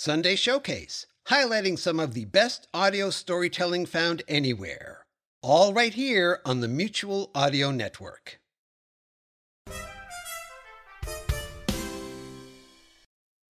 Sunday 0.00 0.36
Showcase, 0.36 1.06
highlighting 1.26 1.76
some 1.76 1.98
of 1.98 2.14
the 2.14 2.24
best 2.26 2.68
audio 2.72 3.10
storytelling 3.10 3.84
found 3.84 4.22
anywhere. 4.28 5.04
All 5.42 5.74
right 5.74 5.92
here 5.92 6.38
on 6.44 6.60
the 6.60 6.68
Mutual 6.68 7.32
Audio 7.34 7.72
Network. 7.72 8.38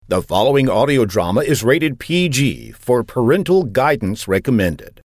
The 0.09 0.23
following 0.23 0.71
audio 0.71 1.05
drama 1.05 1.43
is 1.43 1.63
rated 1.63 1.99
PG 1.99 2.73
for 2.73 3.05
parental 3.05 3.65
guidance 3.65 4.27
recommended. 4.27 5.03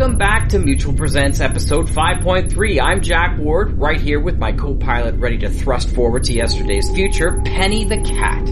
Welcome 0.00 0.16
back 0.16 0.48
to 0.48 0.58
Mutual 0.58 0.94
Presents 0.94 1.42
episode 1.42 1.86
5.3. 1.86 2.80
I'm 2.80 3.02
Jack 3.02 3.36
Ward, 3.36 3.78
right 3.78 4.00
here 4.00 4.18
with 4.18 4.38
my 4.38 4.50
co-pilot 4.50 5.16
ready 5.16 5.36
to 5.36 5.50
thrust 5.50 5.94
forward 5.94 6.24
to 6.24 6.32
yesterday's 6.32 6.88
future, 6.88 7.38
Penny 7.44 7.84
the 7.84 7.98
Cat. 7.98 8.46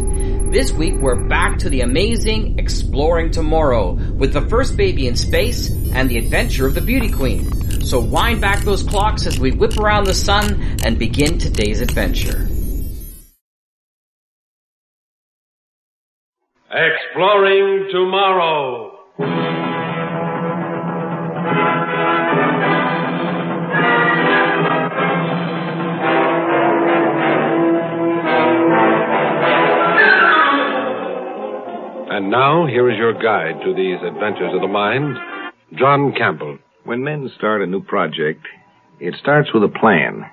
This 0.53 0.73
week 0.73 0.97
we're 1.01 1.27
back 1.27 1.57
to 1.61 1.71
the 1.71 1.81
amazing 1.81 2.59
Exploring 2.59 3.31
Tomorrow 3.31 3.95
with 3.95 4.35
the 4.35 4.43
first 4.43 4.77
baby 4.77 5.07
in 5.07 5.17
space 5.17 5.71
and 5.95 6.11
the 6.11 6.19
adventure 6.19 6.67
of 6.67 6.75
the 6.75 6.83
Beauty 6.83 7.11
Queen. 7.11 7.51
So 7.81 7.99
wind 7.99 8.43
back 8.43 8.63
those 8.65 8.83
clocks 8.83 9.27
as 9.27 9.41
we 9.41 9.53
whip 9.53 9.79
around 9.79 10.05
the 10.05 10.13
sun 10.13 10.77
and 10.85 10.99
begin 10.99 11.39
today's 11.39 11.81
adventure. 11.81 12.47
Exploring 16.71 17.89
Tomorrow. 17.91 18.97
And 32.19 32.33
now, 32.33 32.67
here 32.67 32.91
is 32.91 32.99
your 32.99 33.13
guide 33.13 33.63
to 33.65 33.73
these 33.75 33.99
adventures 34.05 34.53
of 34.53 34.61
the 34.61 34.67
mind, 34.67 35.17
John 35.79 36.13
Campbell. 36.19 36.59
When 36.83 37.05
men 37.05 37.31
start 37.37 37.63
a 37.63 37.67
new 37.67 37.81
project, 37.81 38.45
it 38.99 39.15
starts 39.21 39.51
with 39.55 39.63
a 39.63 39.69
plan. 39.69 40.25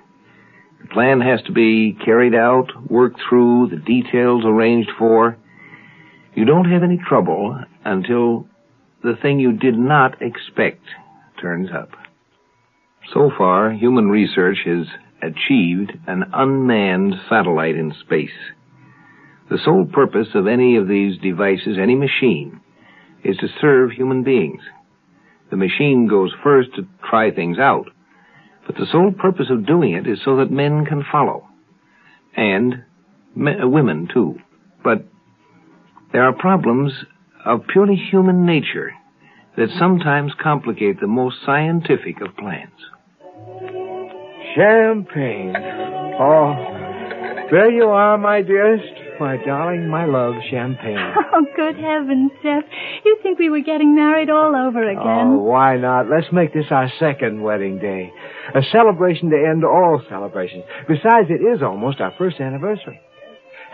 The 0.82 0.88
plan 0.88 1.20
has 1.20 1.40
to 1.42 1.52
be 1.52 1.96
carried 2.04 2.34
out, 2.34 2.66
worked 2.90 3.20
through, 3.28 3.68
the 3.70 3.76
details 3.76 4.42
arranged 4.44 4.90
for. 4.98 5.36
You 6.34 6.44
don't 6.44 6.70
have 6.70 6.82
any 6.82 6.98
trouble 7.08 7.56
until 7.84 8.48
the 9.04 9.14
thing 9.22 9.38
you 9.38 9.52
did 9.52 9.78
not 9.78 10.20
expect 10.20 10.82
turns 11.46 11.68
up. 11.72 11.90
So 13.14 13.30
far, 13.38 13.70
human 13.70 14.08
research 14.08 14.58
has 14.64 14.86
achieved 15.22 15.92
an 16.08 16.24
unmanned 16.32 17.14
satellite 17.28 17.76
in 17.76 17.94
space. 18.04 18.38
The 19.48 19.58
sole 19.64 19.86
purpose 19.86 20.26
of 20.34 20.48
any 20.48 20.76
of 20.76 20.88
these 20.88 21.18
devices, 21.18 21.78
any 21.80 21.94
machine, 21.94 22.60
is 23.22 23.36
to 23.36 23.46
serve 23.60 23.92
human 23.92 24.24
beings. 24.24 24.60
The 25.50 25.56
machine 25.56 26.08
goes 26.08 26.32
first 26.42 26.70
to 26.74 26.88
try 27.08 27.30
things 27.30 27.58
out, 27.60 27.86
but 28.66 28.74
the 28.74 28.86
sole 28.90 29.12
purpose 29.12 29.46
of 29.48 29.66
doing 29.66 29.92
it 29.92 30.08
is 30.08 30.18
so 30.24 30.38
that 30.38 30.50
men 30.50 30.84
can 30.84 31.04
follow. 31.12 31.46
And 32.36 32.82
uh, 33.36 33.68
women, 33.68 34.08
too. 34.12 34.40
But 34.82 35.06
there 36.12 36.24
are 36.24 36.32
problems 36.32 36.92
of 37.44 37.68
purely 37.72 37.94
human 37.94 38.44
nature 38.46 38.90
that 39.56 39.68
sometimes 39.78 40.32
complicate 40.42 41.00
the 41.00 41.06
most 41.06 41.36
scientific 41.44 42.20
of 42.20 42.36
plans. 42.36 42.70
Champagne. 44.54 45.54
Oh, 46.18 46.54
there 47.50 47.70
you 47.70 47.84
are, 47.84 48.18
my 48.18 48.42
dearest. 48.42 49.02
My 49.18 49.38
darling, 49.46 49.88
my 49.88 50.04
love, 50.04 50.34
champagne. 50.50 50.96
Oh, 51.36 51.44
good 51.54 51.76
heavens, 51.76 52.30
Jeff. 52.42 52.64
You 53.04 53.18
think 53.22 53.38
we 53.38 53.50
were 53.50 53.60
getting 53.60 53.94
married 53.94 54.30
all 54.30 54.56
over 54.56 54.88
again. 54.88 55.02
Oh, 55.04 55.34
again? 55.34 55.40
why 55.42 55.76
not? 55.76 56.08
Let's 56.08 56.32
make 56.32 56.54
this 56.54 56.64
our 56.70 56.90
second 56.98 57.42
wedding 57.42 57.78
day. 57.78 58.10
A 58.54 58.62
celebration 58.72 59.28
to 59.28 59.36
end 59.36 59.62
all 59.62 60.02
celebrations. 60.08 60.64
Besides, 60.88 61.28
it 61.28 61.44
is 61.44 61.62
almost 61.62 62.00
our 62.00 62.14
first 62.16 62.40
anniversary. 62.40 62.98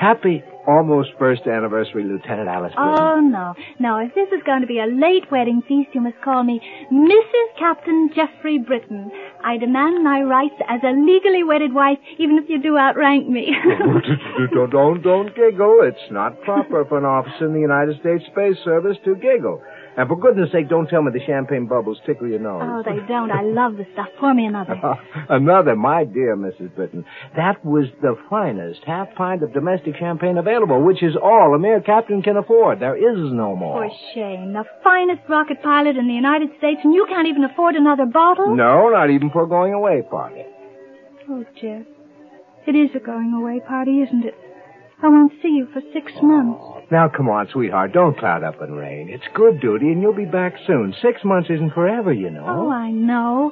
Happy 0.03 0.43
almost 0.67 1.11
first 1.17 1.43
anniversary, 1.47 2.03
Lieutenant 2.03 2.49
Alice. 2.49 2.73
Britton. 2.75 2.99
Oh, 2.99 3.21
no. 3.21 3.55
No, 3.79 3.99
if 3.99 4.13
this 4.17 4.27
is 4.35 4.43
going 4.45 4.61
to 4.61 4.67
be 4.67 4.81
a 4.81 4.87
late 4.87 5.31
wedding 5.31 5.63
feast, 5.69 5.91
you 5.95 6.01
must 6.01 6.21
call 6.25 6.43
me 6.43 6.61
Mrs. 6.93 7.49
Captain 7.57 8.11
Jeffrey 8.15 8.59
Britton. 8.59 9.13
I 9.45 9.59
demand 9.59 10.03
my 10.03 10.23
rights 10.23 10.59
as 10.69 10.81
a 10.83 10.91
legally 10.91 11.45
wedded 11.45 11.73
wife, 11.73 11.99
even 12.19 12.37
if 12.39 12.51
you 12.51 12.61
do 12.61 12.77
outrank 12.77 13.29
me. 13.29 13.55
don't, 14.55 14.71
don't, 14.71 15.03
don't 15.03 15.37
giggle. 15.37 15.81
It's 15.83 16.11
not 16.11 16.41
proper 16.43 16.85
for 16.85 16.99
an 16.99 17.05
officer 17.05 17.47
in 17.47 17.53
the 17.53 17.61
United 17.61 18.01
States 18.01 18.25
Space 18.27 18.59
Service 18.65 18.97
to 19.05 19.15
giggle. 19.15 19.63
And 19.95 20.09
for 20.09 20.17
goodness 20.19 20.51
sake, 20.53 20.71
don't 20.71 20.87
tell 20.89 21.03
me 21.03 21.11
the 21.13 21.25
champagne 21.27 21.67
bubbles 21.67 21.99
tickle 22.07 22.27
your 22.27 22.39
nose. 22.39 22.63
oh, 22.65 22.83
they 22.83 23.05
don't. 23.07 23.31
I 23.31 23.43
love 23.43 23.77
the 23.77 23.85
stuff. 23.93 24.09
Pour 24.19 24.33
me 24.33 24.47
another. 24.47 24.75
Another, 25.29 25.77
my 25.77 26.05
dear 26.05 26.35
Mrs. 26.35 26.75
Britton. 26.75 27.05
That 27.37 27.63
was 27.63 27.87
the 28.01 28.17
finest 28.31 28.81
half 28.87 29.09
pint 29.15 29.43
of 29.43 29.53
domestic 29.53 29.97
champagne 29.99 30.39
available, 30.39 30.83
which 30.83 31.03
is 31.03 31.15
all 31.23 31.55
a 31.55 31.59
mere 31.59 31.83
captain 31.83 32.23
can 32.23 32.39
afford. 32.39 32.81
There 32.81 32.97
is 32.97 33.33
no 33.33 33.55
more. 33.55 33.87
For 33.87 33.95
shame. 34.15 34.55
The 34.55 34.65
finest 34.83 35.29
rocket 35.29 35.63
pilot 35.63 35.97
in 35.99 36.09
the 36.09 36.15
United 36.15 36.49
States, 36.57 36.81
and 36.85 36.95
you 36.95 37.05
can't 37.09 37.29
even 37.29 37.45
afford 37.45 37.75
another 37.75 38.07
bottle? 38.07 38.57
No, 38.57 38.89
not 38.89 39.11
even 39.11 39.29
for 39.31 39.43
a 39.45 39.49
going 39.49 39.75
away 39.75 40.01
party. 40.11 40.45
Oh, 41.29 41.45
Jeff. 41.61 41.85
It 42.67 42.77
is 42.77 42.91
a 42.95 43.01
going 43.05 43.33
away 43.35 43.61
party, 43.67 44.01
isn't 44.03 44.25
it? 44.25 44.35
I 45.03 45.09
won't 45.09 45.33
see 45.43 45.49
you 45.49 45.67
for 45.73 45.83
six 45.93 46.13
months. 46.23 46.63
Now, 46.93 47.09
come 47.09 47.31
on, 47.31 47.49
sweetheart. 47.51 47.95
Don't 47.95 48.19
cloud 48.19 48.45
up 48.45 48.61
and 48.61 48.77
rain. 48.77 49.09
It's 49.09 49.25
good 49.33 49.63
duty, 49.63 49.87
and 49.87 50.03
you'll 50.03 50.13
be 50.13 50.27
back 50.27 50.53
soon. 50.67 50.95
Six 51.01 51.25
months 51.25 51.49
isn't 51.49 51.73
forever, 51.73 52.13
you 52.13 52.29
know. 52.29 52.45
Oh, 52.47 52.71
I 52.71 52.91
know. 52.91 53.51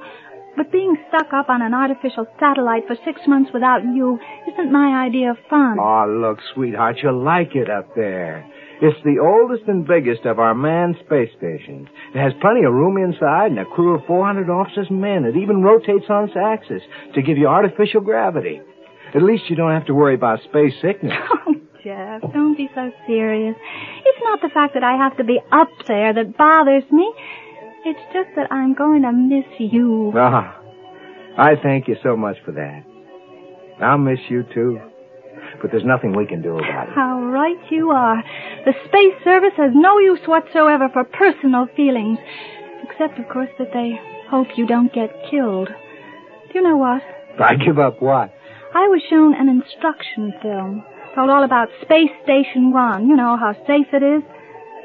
But 0.59 0.71
being 0.71 0.95
stuck 1.09 1.33
up 1.33 1.49
on 1.49 1.63
an 1.63 1.73
artificial 1.73 2.27
satellite 2.39 2.83
for 2.87 2.97
six 3.03 3.23
months 3.27 3.49
without 3.55 3.81
you 3.83 4.19
isn't 4.53 4.71
my 4.71 5.07
idea 5.07 5.31
of 5.31 5.39
fun. 5.49 5.79
Oh, 5.81 6.05
look, 6.07 6.37
sweetheart, 6.53 6.97
you'll 7.03 7.25
like 7.25 7.57
it 7.57 7.71
up 7.71 7.95
there. 7.97 8.45
It's 8.83 9.03
the 9.05 9.17
oldest 9.25 9.67
and 9.69 9.87
biggest 9.87 10.27
of 10.27 10.39
our 10.39 10.55
manned 10.55 10.97
space 11.07 11.31
stations. 11.39 11.89
It 12.15 12.21
has 12.21 12.35
plenty 12.43 12.65
of 12.65 12.75
room 12.75 12.99
inside 12.99 13.53
and 13.53 13.59
a 13.61 13.65
crew 13.65 13.95
of 13.95 14.05
400 14.05 14.51
officers 14.51 14.89
and 14.91 15.01
men. 15.01 15.25
It 15.25 15.39
even 15.39 15.63
rotates 15.63 16.11
on 16.11 16.29
its 16.29 16.37
axis 16.37 16.83
to 17.15 17.23
give 17.23 17.39
you 17.39 17.47
artificial 17.47 18.03
gravity. 18.03 18.61
At 19.15 19.23
least 19.23 19.49
you 19.49 19.57
don't 19.57 19.73
have 19.73 19.87
to 19.87 19.95
worry 19.95 20.15
about 20.15 20.45
space 20.45 20.75
sickness. 20.83 21.17
Jeff, 21.85 22.21
don't 22.33 22.57
be 22.57 22.69
so 22.75 22.91
serious. 23.07 23.57
It's 24.05 24.19
not 24.23 24.41
the 24.43 24.51
fact 24.53 24.75
that 24.75 24.85
I 24.85 24.97
have 24.97 25.17
to 25.17 25.25
be 25.25 25.41
up 25.51 25.71
there 25.89 26.13
that 26.13 26.37
bothers 26.37 26.85
me. 26.91 27.11
It's 27.85 28.01
just 28.13 28.29
that 28.37 28.53
I'm 28.53 28.75
going 28.75 29.03
to 29.03 29.13
miss 29.13 29.47
you. 29.59 30.13
Ah, 30.15 30.61
I 31.39 31.55
thank 31.63 31.89
you 31.89 31.97
so 32.03 32.17
much 32.17 32.37
for 32.45 32.53
that. 32.53 32.85
I'll 33.83 33.99
miss 33.99 34.19
you 34.29 34.45
too. 34.53 34.79
But 35.63 35.71
there's 35.71 35.85
nothing 35.85 36.15
we 36.15 36.27
can 36.27 36.43
do 36.43 36.59
about 36.59 36.89
it. 36.89 36.95
How 36.95 37.23
right 37.23 37.59
you 37.71 37.91
are. 37.91 38.23
The 38.65 38.75
Space 38.87 39.25
Service 39.25 39.55
has 39.57 39.71
no 39.75 39.99
use 39.99 40.21
whatsoever 40.27 40.89
for 40.93 41.05
personal 41.05 41.67
feelings. 41.77 42.19
Except, 42.83 43.19
of 43.19 43.29
course, 43.29 43.51
that 43.59 43.73
they 43.73 43.99
hope 44.29 44.49
you 44.57 44.67
don't 44.67 44.93
get 44.93 45.11
killed. 45.31 45.69
Do 45.69 46.53
you 46.55 46.63
know 46.63 46.77
what? 46.77 47.03
I 47.39 47.55
give 47.57 47.79
up 47.79 48.03
what? 48.03 48.33
I 48.75 48.89
was 48.89 49.03
shown 49.09 49.35
an 49.35 49.49
instruction 49.49 50.33
film. 50.43 50.85
Told 51.15 51.31
all 51.31 51.43
about 51.45 51.69
Space 51.83 52.11
Station 52.23 52.73
One. 52.73 53.09
You 53.09 53.17
know 53.17 53.37
how 53.37 53.53
safe 53.67 53.89
it 53.93 54.03
is. 54.03 54.23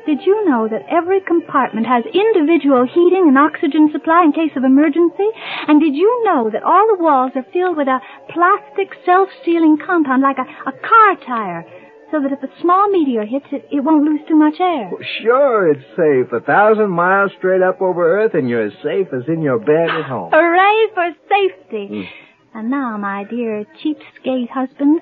Did 0.06 0.22
you 0.26 0.46
know 0.50 0.68
that 0.68 0.86
every 0.90 1.20
compartment 1.22 1.88
has 1.88 2.04
individual 2.06 2.86
heating 2.86 3.26
and 3.28 3.38
oxygen 3.38 3.90
supply 3.92 4.24
in 4.24 4.34
case 4.34 4.56
of 4.56 4.64
emergency? 4.64 5.30
And 5.68 5.82
did 5.82 5.96
you 5.96 6.24
know 6.26 6.50
that 6.52 6.64
all 6.64 6.86
the 6.88 7.02
walls 7.02 7.32
are 7.36 7.46
filled 7.52 7.78
with 7.78 7.88
a 7.88 8.02
plastic 8.30 8.94
self-sealing 9.06 9.78
compound 9.86 10.22
like 10.22 10.38
a, 10.38 10.46
a 10.70 10.74
car 10.74 11.16
tire? 11.26 11.66
So 12.12 12.22
that 12.22 12.32
if 12.32 12.44
a 12.44 12.62
small 12.62 12.90
meteor 12.90 13.26
hits 13.26 13.48
it, 13.52 13.68
it 13.72 13.84
won't 13.84 14.06
lose 14.06 14.22
too 14.28 14.36
much 14.36 14.60
air. 14.60 14.92
Sure, 15.22 15.72
it's 15.72 15.86
safe. 15.98 16.32
A 16.34 16.40
thousand 16.40 16.92
miles 16.92 17.32
straight 17.38 17.64
up 17.64 17.82
over 17.82 18.22
Earth, 18.22 18.36
and 18.36 18.48
you're 18.48 18.68
as 18.68 18.74
safe 18.84 19.08
as 19.12 19.28
in 19.28 19.42
your 19.42 19.58
bed 19.58 19.90
at 19.90 20.06
home. 20.06 20.30
Hooray 20.34 20.94
for 20.94 21.10
safety! 21.30 21.88
Hmm. 21.88 22.58
And 22.58 22.70
now, 22.70 22.96
my 22.98 23.26
dear 23.26 23.66
cheapskate 23.84 24.50
husband, 24.50 25.02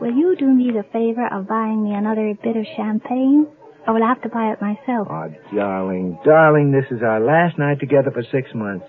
will 0.00 0.12
you 0.12 0.36
do 0.36 0.46
me 0.46 0.70
the 0.72 0.84
favor 0.92 1.26
of 1.32 1.48
buying 1.48 1.84
me 1.84 1.94
another 1.94 2.34
bit 2.42 2.56
of 2.56 2.64
champagne? 2.76 3.46
I 3.86 3.90
will 3.92 4.06
have 4.06 4.22
to 4.22 4.28
buy 4.28 4.52
it 4.52 4.60
myself? 4.60 5.08
Oh, 5.10 5.28
darling, 5.54 6.18
darling, 6.24 6.72
this 6.72 6.86
is 6.90 7.02
our 7.02 7.20
last 7.20 7.58
night 7.58 7.80
together 7.80 8.10
for 8.10 8.22
six 8.32 8.48
months. 8.54 8.86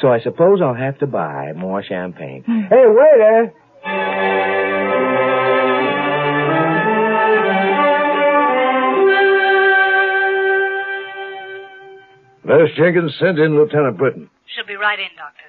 So 0.00 0.08
I 0.08 0.20
suppose 0.20 0.60
I'll 0.62 0.74
have 0.74 0.98
to 0.98 1.06
buy 1.06 1.52
more 1.56 1.82
champagne. 1.82 2.42
Hmm. 2.44 2.62
Hey, 2.68 2.84
waiter! 2.86 3.52
Nurse 12.44 12.70
Jenkins, 12.76 13.12
send 13.18 13.38
in 13.38 13.56
Lieutenant 13.56 13.98
Britton. 13.98 14.30
She'll 14.54 14.66
be 14.66 14.76
right 14.76 14.98
in, 14.98 15.10
Doctor. 15.16 15.42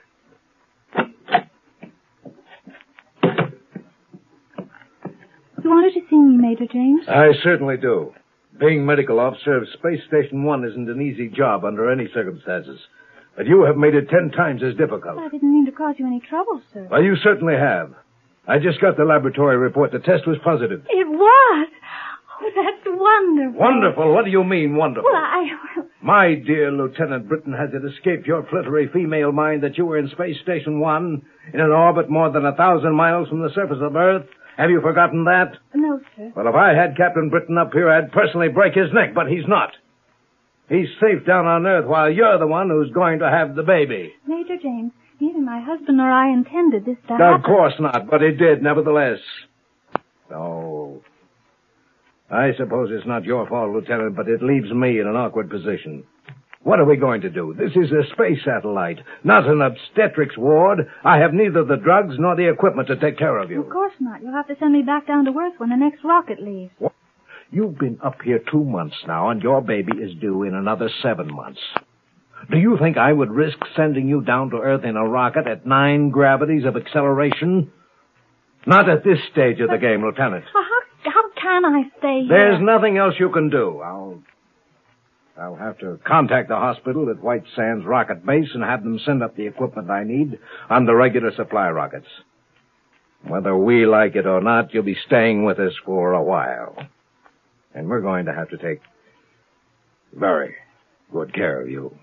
Glad 5.67 5.93
to 5.93 6.01
see 6.09 6.15
me, 6.17 6.37
Major 6.37 6.65
James. 6.71 7.03
I 7.07 7.29
certainly 7.43 7.77
do. 7.77 8.13
Being 8.59 8.85
medical 8.85 9.19
officer 9.19 9.55
of 9.57 9.67
Space 9.77 10.01
Station 10.07 10.43
One 10.43 10.65
isn't 10.65 10.89
an 10.89 11.01
easy 11.01 11.29
job 11.29 11.63
under 11.63 11.91
any 11.91 12.07
circumstances. 12.13 12.79
But 13.35 13.45
you 13.45 13.63
have 13.65 13.77
made 13.77 13.93
it 13.93 14.09
ten 14.09 14.31
times 14.31 14.63
as 14.63 14.75
difficult. 14.75 15.19
I 15.19 15.29
didn't 15.29 15.51
mean 15.51 15.65
to 15.67 15.71
cause 15.71 15.95
you 15.99 16.07
any 16.07 16.19
trouble, 16.27 16.61
sir. 16.73 16.87
Well, 16.89 17.03
you 17.03 17.15
certainly 17.23 17.53
have. 17.55 17.93
I 18.47 18.57
just 18.57 18.81
got 18.81 18.97
the 18.97 19.03
laboratory 19.03 19.57
report. 19.57 19.91
The 19.91 19.99
test 19.99 20.25
was 20.25 20.37
positive. 20.43 20.81
It 20.89 21.07
was. 21.07 21.67
Oh, 22.39 22.51
that's 22.55 22.85
wonderful. 22.85 23.59
Wonderful? 23.59 24.13
What 24.13 24.25
do 24.25 24.31
you 24.31 24.43
mean, 24.43 24.75
wonderful? 24.75 25.09
Well, 25.11 25.21
I. 25.21 25.47
My 26.01 26.35
dear 26.35 26.71
Lieutenant 26.71 27.27
Britton, 27.27 27.53
has 27.53 27.69
it 27.73 27.85
escaped 27.85 28.25
your 28.25 28.43
flittery 28.49 28.87
female 28.93 29.31
mind 29.31 29.63
that 29.63 29.77
you 29.77 29.85
were 29.85 29.97
in 29.97 30.09
Space 30.09 30.37
Station 30.43 30.79
One, 30.79 31.23
in 31.53 31.59
an 31.59 31.71
orbit 31.71 32.09
more 32.09 32.31
than 32.31 32.45
a 32.45 32.55
thousand 32.55 32.95
miles 32.95 33.27
from 33.27 33.41
the 33.41 33.49
surface 33.53 33.79
of 33.81 33.95
Earth? 33.95 34.25
Have 34.57 34.71
you 34.71 34.81
forgotten 34.81 35.25
that? 35.25 35.53
No, 35.75 36.01
sir. 36.15 36.31
Well, 36.35 36.47
if 36.47 36.55
I 36.55 36.73
had 36.73 36.97
Captain 36.97 37.29
Britton 37.29 37.57
up 37.57 37.71
here, 37.73 37.89
I'd 37.89 38.11
personally 38.11 38.49
break 38.49 38.73
his 38.73 38.91
neck, 38.91 39.13
but 39.13 39.27
he's 39.27 39.47
not. 39.47 39.69
He's 40.67 40.87
safe 40.99 41.25
down 41.25 41.45
on 41.45 41.65
Earth 41.65 41.85
while 41.85 42.09
you're 42.11 42.39
the 42.39 42.47
one 42.47 42.69
who's 42.69 42.91
going 42.91 43.19
to 43.19 43.29
have 43.29 43.55
the 43.55 43.63
baby. 43.63 44.13
Major 44.27 44.57
James, 44.61 44.91
neither 45.19 45.39
my 45.39 45.61
husband 45.61 45.97
nor 45.97 46.09
I 46.11 46.33
intended 46.33 46.85
this 46.85 46.97
to 47.07 47.13
happen. 47.13 47.35
Of 47.35 47.43
course 47.43 47.73
not, 47.79 48.09
but 48.09 48.21
it 48.21 48.37
did, 48.37 48.63
nevertheless. 48.63 49.19
Oh. 50.33 51.01
I 52.29 52.51
suppose 52.57 52.89
it's 52.91 53.07
not 53.07 53.23
your 53.23 53.47
fault, 53.47 53.71
Lieutenant, 53.71 54.15
but 54.15 54.27
it 54.27 54.43
leaves 54.43 54.71
me 54.73 54.99
in 54.99 55.07
an 55.07 55.15
awkward 55.15 55.49
position. 55.49 56.03
What 56.67 56.81
are 56.81 56.85
we 56.85 56.97
going 56.97 57.21
to 57.21 57.29
do? 57.29 57.55
This 57.57 57.71
is 57.77 57.93
a 57.93 58.03
space 58.11 58.39
satellite, 58.43 58.99
not 59.23 59.47
an 59.47 59.61
obstetrics 59.61 60.37
ward. 60.37 60.79
I 61.01 61.19
have 61.19 61.33
neither 61.33 61.63
the 61.63 61.77
drugs 61.77 62.15
nor 62.19 62.35
the 62.35 62.49
equipment 62.49 62.89
to 62.89 62.97
take 62.97 63.17
care 63.17 63.37
of 63.37 63.49
you. 63.49 63.61
Of 63.61 63.69
course 63.69 63.93
not. 64.01 64.21
You'll 64.21 64.33
have 64.33 64.47
to 64.47 64.55
send 64.59 64.73
me 64.73 64.81
back 64.81 65.07
down 65.07 65.23
to 65.23 65.31
Earth 65.31 65.53
when 65.59 65.69
the 65.69 65.77
next 65.77 66.03
rocket 66.03 66.43
leaves. 66.43 66.73
You've 67.51 67.79
been 67.79 67.99
up 68.03 68.17
here 68.21 68.41
two 68.51 68.65
months 68.65 68.97
now, 69.07 69.29
and 69.29 69.41
your 69.41 69.61
baby 69.61 69.93
is 69.93 70.19
due 70.19 70.43
in 70.43 70.55
another 70.55 70.89
seven 71.01 71.33
months. 71.33 71.61
Do 72.51 72.57
you 72.57 72.77
think 72.81 72.97
I 72.97 73.13
would 73.13 73.31
risk 73.31 73.59
sending 73.77 74.09
you 74.09 74.19
down 74.19 74.49
to 74.49 74.57
Earth 74.57 74.83
in 74.83 74.97
a 74.97 75.07
rocket 75.07 75.47
at 75.47 75.65
nine 75.65 76.09
gravities 76.09 76.65
of 76.65 76.75
acceleration? 76.75 77.71
Not 78.65 78.89
at 78.89 79.05
this 79.05 79.19
stage 79.31 79.61
of 79.61 79.69
the 79.69 79.77
game, 79.77 80.03
Lieutenant. 80.03 80.43
Well, 80.53 80.65
how, 81.05 81.11
how 81.11 81.41
can 81.41 81.63
I 81.63 81.83
stay 81.97 82.27
here? 82.27 82.27
There's 82.27 82.61
nothing 82.61 82.97
else 82.97 83.13
you 83.17 83.29
can 83.29 83.49
do. 83.49 83.79
I'll. 83.79 84.21
I'll 85.39 85.55
have 85.55 85.77
to 85.79 85.99
contact 86.03 86.49
the 86.49 86.55
hospital 86.55 87.09
at 87.09 87.21
White 87.21 87.43
Sands 87.55 87.85
Rocket 87.85 88.25
Base 88.25 88.49
and 88.53 88.63
have 88.63 88.83
them 88.83 88.99
send 89.05 89.21
up 89.21 89.35
the 89.35 89.45
equipment 89.45 89.89
I 89.89 90.03
need 90.03 90.39
on 90.69 90.85
the 90.85 90.95
regular 90.95 91.31
supply 91.35 91.69
rockets. 91.69 92.07
Whether 93.23 93.55
we 93.55 93.85
like 93.85 94.15
it 94.15 94.25
or 94.25 94.41
not, 94.41 94.73
you'll 94.73 94.83
be 94.83 94.97
staying 95.05 95.43
with 95.45 95.59
us 95.59 95.73
for 95.85 96.13
a 96.13 96.23
while. 96.23 96.75
And 97.75 97.87
we're 97.87 98.01
going 98.01 98.25
to 98.25 98.33
have 98.33 98.49
to 98.49 98.57
take 98.57 98.81
very 100.13 100.55
good 101.11 101.33
care 101.33 101.61
of 101.61 101.69
you. 101.69 101.95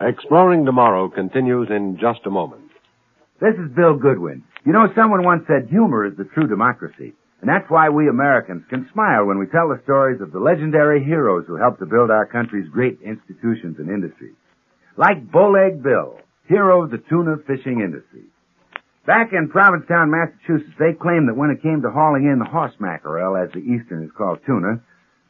Exploring 0.00 0.64
Tomorrow 0.66 1.08
continues 1.08 1.68
in 1.70 1.98
just 1.98 2.20
a 2.26 2.30
moment. 2.30 2.63
This 3.44 3.60
is 3.60 3.76
Bill 3.76 3.92
Goodwin. 3.92 4.42
You 4.64 4.72
know, 4.72 4.88
someone 4.96 5.22
once 5.22 5.44
said 5.46 5.68
humor 5.68 6.06
is 6.06 6.16
the 6.16 6.24
true 6.24 6.48
democracy. 6.48 7.12
And 7.42 7.48
that's 7.50 7.68
why 7.68 7.90
we 7.90 8.08
Americans 8.08 8.64
can 8.70 8.88
smile 8.90 9.26
when 9.26 9.36
we 9.36 9.44
tell 9.44 9.68
the 9.68 9.82
stories 9.84 10.22
of 10.22 10.32
the 10.32 10.40
legendary 10.40 11.04
heroes 11.04 11.44
who 11.46 11.56
helped 11.56 11.78
to 11.80 11.84
build 11.84 12.10
our 12.10 12.24
country's 12.24 12.70
great 12.70 12.98
institutions 13.04 13.76
and 13.78 13.90
industries. 13.90 14.32
Like 14.96 15.30
Bowleg 15.30 15.82
Bill, 15.82 16.20
hero 16.48 16.84
of 16.84 16.90
the 16.90 17.04
tuna 17.06 17.36
fishing 17.46 17.80
industry. 17.84 18.24
Back 19.04 19.34
in 19.34 19.50
Provincetown, 19.50 20.10
Massachusetts, 20.10 20.78
they 20.78 20.94
claimed 20.94 21.28
that 21.28 21.36
when 21.36 21.50
it 21.50 21.60
came 21.60 21.82
to 21.82 21.90
hauling 21.90 22.24
in 22.24 22.38
the 22.38 22.48
horse 22.48 22.72
mackerel, 22.80 23.36
as 23.36 23.52
the 23.52 23.60
Easterners 23.60 24.10
call 24.16 24.38
tuna, 24.46 24.80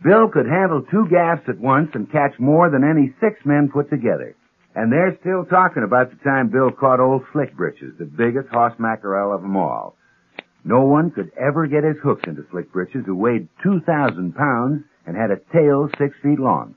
Bill 0.05 0.28
could 0.28 0.46
handle 0.46 0.87
two 0.87 1.08
gaffs 1.11 1.49
at 1.49 1.58
once 1.58 1.90
and 1.94 2.12
catch 2.12 2.38
more 2.38 2.70
than 2.70 2.84
any 2.87 3.12
six 3.19 3.44
men 3.44 3.70
put 3.75 3.90
together. 3.90 4.37
And 4.75 4.91
they're 4.91 5.17
still 5.21 5.44
talking 5.44 5.85
about 5.85 6.11
the 6.11 6.19
time 6.25 6.50
Bill 6.50 6.71
caught 6.71 6.99
old 6.99 7.23
Slick 7.32 7.56
Britches, 7.56 7.94
the 7.99 8.05
biggest 8.05 8.49
horse 8.50 8.75
mackerel 8.79 9.32
of 9.32 9.43
them 9.43 9.56
all. 9.56 9.97
No 10.65 10.82
one 10.82 11.11
could 11.11 11.31
ever 11.38 11.67
get 11.67 11.85
his 11.85 11.97
hooks 12.03 12.25
into 12.26 12.44
Slick 12.50 12.73
Britches, 12.73 13.05
who 13.06 13.15
weighed 13.15 13.49
2,000 13.62 14.35
pounds 14.35 14.82
and 15.06 15.17
had 15.17 15.31
a 15.31 15.38
tail 15.53 15.88
six 15.99 16.17
feet 16.23 16.41
long. 16.41 16.75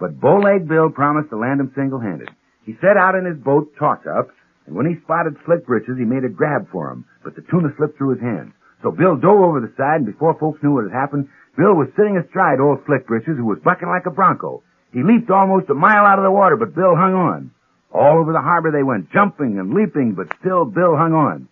But 0.00 0.18
Bowleg 0.18 0.66
Bill 0.66 0.90
promised 0.90 1.30
to 1.30 1.36
land 1.36 1.60
him 1.60 1.70
single-handed. 1.76 2.30
He 2.64 2.74
set 2.80 2.96
out 2.96 3.14
in 3.14 3.24
his 3.24 3.38
boat, 3.38 3.70
toss-up, 3.78 4.30
and 4.66 4.74
when 4.74 4.86
he 4.86 5.00
spotted 5.04 5.36
Slick 5.44 5.66
Britches, 5.66 5.96
he 5.96 6.04
made 6.04 6.24
a 6.24 6.28
grab 6.28 6.68
for 6.70 6.90
him, 6.90 7.04
but 7.22 7.36
the 7.36 7.42
tuna 7.50 7.68
slipped 7.76 7.98
through 7.98 8.16
his 8.16 8.20
hands. 8.20 8.52
So 8.82 8.90
Bill 8.90 9.16
dove 9.16 9.40
over 9.40 9.60
the 9.60 9.72
side, 9.76 10.02
and 10.02 10.06
before 10.06 10.38
folks 10.38 10.62
knew 10.62 10.74
what 10.74 10.84
had 10.84 10.92
happened, 10.92 11.28
Bill 11.56 11.74
was 11.74 11.88
sitting 11.96 12.16
astride 12.16 12.60
old 12.60 12.80
Slick 12.86 13.06
Britches, 13.06 13.36
who 13.36 13.46
was 13.46 13.58
bucking 13.64 13.88
like 13.88 14.06
a 14.06 14.14
bronco. 14.14 14.62
He 14.92 15.02
leaped 15.02 15.30
almost 15.30 15.70
a 15.70 15.74
mile 15.74 16.04
out 16.06 16.18
of 16.18 16.24
the 16.24 16.30
water, 16.30 16.56
but 16.56 16.74
Bill 16.74 16.96
hung 16.96 17.14
on. 17.14 17.50
All 17.92 18.18
over 18.18 18.32
the 18.32 18.40
harbor 18.40 18.70
they 18.70 18.82
went, 18.82 19.10
jumping 19.12 19.58
and 19.58 19.74
leaping, 19.74 20.14
but 20.14 20.28
still 20.40 20.64
Bill 20.64 20.96
hung 20.96 21.12
on. 21.12 21.48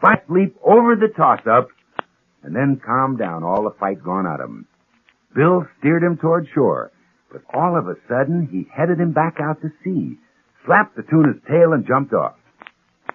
Fast 0.00 0.28
leap 0.28 0.56
over 0.62 0.94
the 0.94 1.08
toss-up, 1.08 1.68
and 2.42 2.54
then 2.54 2.80
calmed 2.84 3.18
down, 3.18 3.42
all 3.42 3.64
the 3.64 3.76
fight 3.78 4.02
gone 4.02 4.26
out 4.26 4.40
of 4.40 4.50
him. 4.50 4.66
Bill 5.34 5.66
steered 5.78 6.02
him 6.02 6.16
toward 6.16 6.48
shore, 6.54 6.92
but 7.32 7.42
all 7.52 7.76
of 7.76 7.88
a 7.88 7.96
sudden 8.08 8.48
he 8.50 8.68
headed 8.72 9.00
him 9.00 9.12
back 9.12 9.38
out 9.40 9.60
to 9.62 9.72
sea, 9.82 10.16
slapped 10.64 10.96
the 10.96 11.02
tuna's 11.02 11.40
tail 11.48 11.72
and 11.72 11.86
jumped 11.86 12.12
off. 12.12 12.36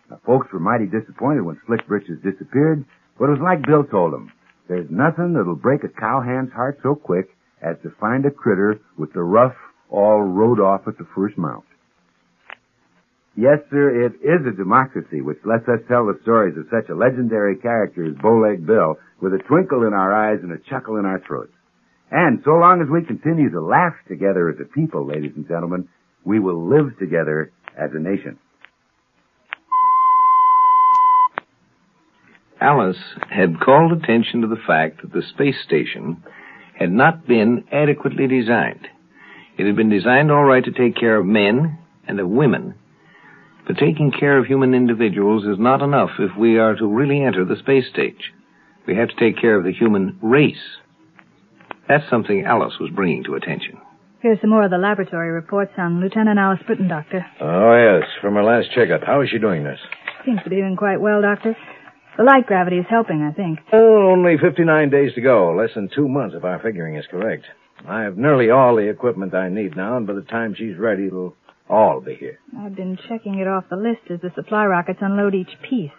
Now, 0.10 0.20
folks 0.26 0.52
were 0.52 0.60
mighty 0.60 0.86
disappointed 0.86 1.42
when 1.42 1.60
Slick 1.66 1.88
Britches 1.88 2.20
disappeared, 2.22 2.84
but 3.18 3.26
it 3.26 3.40
was 3.40 3.42
like 3.42 3.66
Bill 3.66 3.84
told 3.84 4.14
them. 4.14 4.32
There's 4.68 4.90
nothing 4.90 5.34
that'll 5.34 5.56
break 5.56 5.84
a 5.84 5.90
cowhand's 5.90 6.52
heart 6.54 6.80
so 6.84 6.96
quick 6.96 7.30
as 7.62 7.78
to 7.84 7.94
find 8.00 8.26
a 8.26 8.32
critter 8.32 8.80
with 8.98 9.14
the 9.14 9.24
rough 9.24 9.56
all 9.90 10.22
rode 10.22 10.60
off 10.60 10.82
at 10.88 10.98
the 10.98 11.08
first 11.16 11.38
mount. 11.38 11.66
Yes, 13.36 13.60
sir, 13.70 14.06
it 14.06 14.14
is 14.22 14.46
a 14.46 14.56
democracy 14.56 15.22
which 15.22 15.38
lets 15.46 15.68
us 15.68 15.80
tell 15.88 16.06
the 16.06 16.20
stories 16.22 16.58
of 16.58 16.66
such 16.70 16.90
a 16.90 16.96
legendary 16.96 17.56
character 17.56 18.06
as 18.06 18.16
Bowleg 18.16 18.66
Bill 18.66 18.98
with 19.22 19.34
a 19.34 19.44
twinkle 19.48 19.88
in 19.88 19.94
our 19.94 20.14
eyes 20.14 20.40
and 20.44 20.52
a 20.52 20.58
chuckle 20.70 20.98
in 20.98 21.06
our 21.06 21.22
throats. 21.26 21.54
And 22.12 22.42
so 22.44 22.52
long 22.52 22.82
as 22.82 22.90
we 22.92 23.06
continue 23.06 23.50
to 23.52 23.62
laugh 23.62 23.94
together 24.10 24.50
as 24.50 24.58
a 24.60 24.66
people, 24.66 25.08
ladies 25.08 25.32
and 25.36 25.48
gentlemen, 25.48 25.88
we 26.26 26.40
will 26.40 26.68
live 26.68 26.98
together 27.00 27.52
as 27.78 27.92
a 27.94 28.00
nation. 28.00 28.38
Alice 32.60 32.98
had 33.30 33.60
called 33.60 33.94
attention 33.94 34.42
to 34.42 34.48
the 34.48 34.62
fact 34.68 35.02
that 35.02 35.14
the 35.14 35.24
space 35.34 35.56
station 35.66 36.22
had 36.82 36.92
not 36.92 37.28
been 37.28 37.64
adequately 37.72 38.26
designed. 38.26 38.88
It 39.58 39.68
had 39.68 39.76
been 39.76 39.90
designed 39.90 40.32
all 40.32 40.44
right 40.44 40.64
to 40.66 40.72
take 40.72 40.96
care 40.96 41.16
of 41.18 41.26
men 41.28 41.78
and 42.08 42.20
of 42.20 42.28
women, 42.28 42.74
but 43.68 43.78
taking 43.78 44.12
care 44.12 44.40
of 44.40 44.48
human 44.48 44.74
individuals 44.74 45.44
is 45.46 45.60
not 45.60 45.84
enough 45.84 46.10
if 46.18 46.36
we 46.36 46.58
are 46.58 46.76
to 46.76 46.88
really 46.88 47.24
enter 47.24 47.46
the 47.46 47.58
space 47.58 47.86
stage. 47.92 48.34
We 48.88 48.96
have 48.96 49.10
to 49.10 49.16
take 49.16 49.40
care 49.40 49.56
of 49.56 49.64
the 49.64 49.72
human 49.72 50.18
race. 50.24 50.56
That's 51.88 52.10
something 52.10 52.46
Alice 52.46 52.74
was 52.80 52.90
bringing 52.90 53.24
to 53.26 53.36
attention. 53.36 53.78
Here's 54.22 54.42
some 54.42 54.50
more 54.50 54.64
of 54.66 54.72
the 54.72 54.78
laboratory 54.78 55.30
reports 55.30 55.74
on 55.78 56.02
Lieutenant 56.02 56.40
Alice 56.40 56.62
Britton, 56.66 56.88
Doctor. 56.88 57.26
Oh, 57.40 57.74
yes, 57.76 58.10
from 58.22 58.34
her 58.36 58.44
last 58.44 58.70
checkup. 58.74 59.04
How 59.04 59.22
is 59.22 59.30
she 59.30 59.38
doing 59.38 59.64
this? 59.64 59.80
Seems 60.26 60.42
to 60.44 60.50
be 60.50 60.56
doing 60.56 60.76
quite 60.76 61.00
well, 61.00 61.22
Doctor. 61.22 61.56
The 62.18 62.24
light 62.24 62.46
gravity 62.46 62.78
is 62.78 62.86
helping, 62.90 63.22
I 63.24 63.32
think. 63.32 63.60
Oh, 63.72 64.12
only 64.12 64.38
59 64.38 64.90
days 64.90 65.14
to 65.16 65.22
go. 65.22 65.56
Less 65.56 65.70
than 65.76 65.90
two 65.96 66.08
months 66.08 66.36
if 66.38 66.44
our 66.44 66.60
figuring 66.60 66.96
is 66.98 67.06
correct. 67.10 67.46
I 67.88 68.04
have 68.04 68.18
nearly 68.18 68.50
all 68.50 68.76
the 68.76 68.90
equipment 68.90 69.34
I 69.34 69.50
need 69.50 69.76
now, 69.76 69.98
and 69.98 70.06
by 70.06 70.14
the 70.14 70.22
time 70.22 70.54
she's 70.56 70.78
ready, 70.78 71.08
it'll 71.08 71.36
all 71.70 72.02
be 72.02 72.16
here. 72.16 72.38
I've 72.60 72.76
been 72.76 72.98
checking 73.08 73.40
it 73.40 73.48
off 73.48 73.64
the 73.70 73.78
list 73.78 74.02
as 74.10 74.20
the 74.22 74.32
supply 74.36 74.66
rockets 74.66 75.00
unload 75.02 75.34
each 75.34 75.50
piece. 75.68 75.92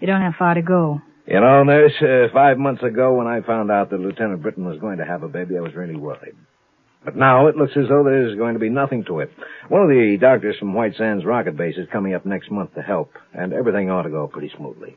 You 0.00 0.06
don't 0.06 0.20
have 0.20 0.34
far 0.38 0.54
to 0.54 0.62
go. 0.62 1.00
You 1.26 1.40
know, 1.40 1.64
nurse, 1.64 1.92
uh, 2.00 2.32
five 2.32 2.58
months 2.58 2.82
ago 2.82 3.14
when 3.14 3.26
I 3.26 3.40
found 3.40 3.70
out 3.70 3.90
that 3.90 4.00
Lieutenant 4.00 4.42
Britton 4.42 4.64
was 4.64 4.78
going 4.78 4.98
to 4.98 5.04
have 5.04 5.22
a 5.22 5.28
baby, 5.28 5.56
I 5.56 5.60
was 5.60 5.74
really 5.74 5.96
worried. 5.96 6.36
But 7.04 7.16
now 7.16 7.46
it 7.48 7.56
looks 7.56 7.72
as 7.76 7.88
though 7.88 8.04
there's 8.04 8.36
going 8.36 8.54
to 8.54 8.60
be 8.60 8.70
nothing 8.70 9.04
to 9.04 9.20
it. 9.20 9.30
One 9.68 9.82
of 9.82 9.88
the 9.88 10.16
doctors 10.20 10.56
from 10.58 10.74
White 10.74 10.96
Sands 10.96 11.24
Rocket 11.24 11.56
Base 11.56 11.76
is 11.76 11.88
coming 11.92 12.14
up 12.14 12.26
next 12.26 12.50
month 12.50 12.74
to 12.74 12.82
help, 12.82 13.12
and 13.32 13.52
everything 13.52 13.90
ought 13.90 14.02
to 14.02 14.10
go 14.10 14.26
pretty 14.26 14.50
smoothly. 14.56 14.96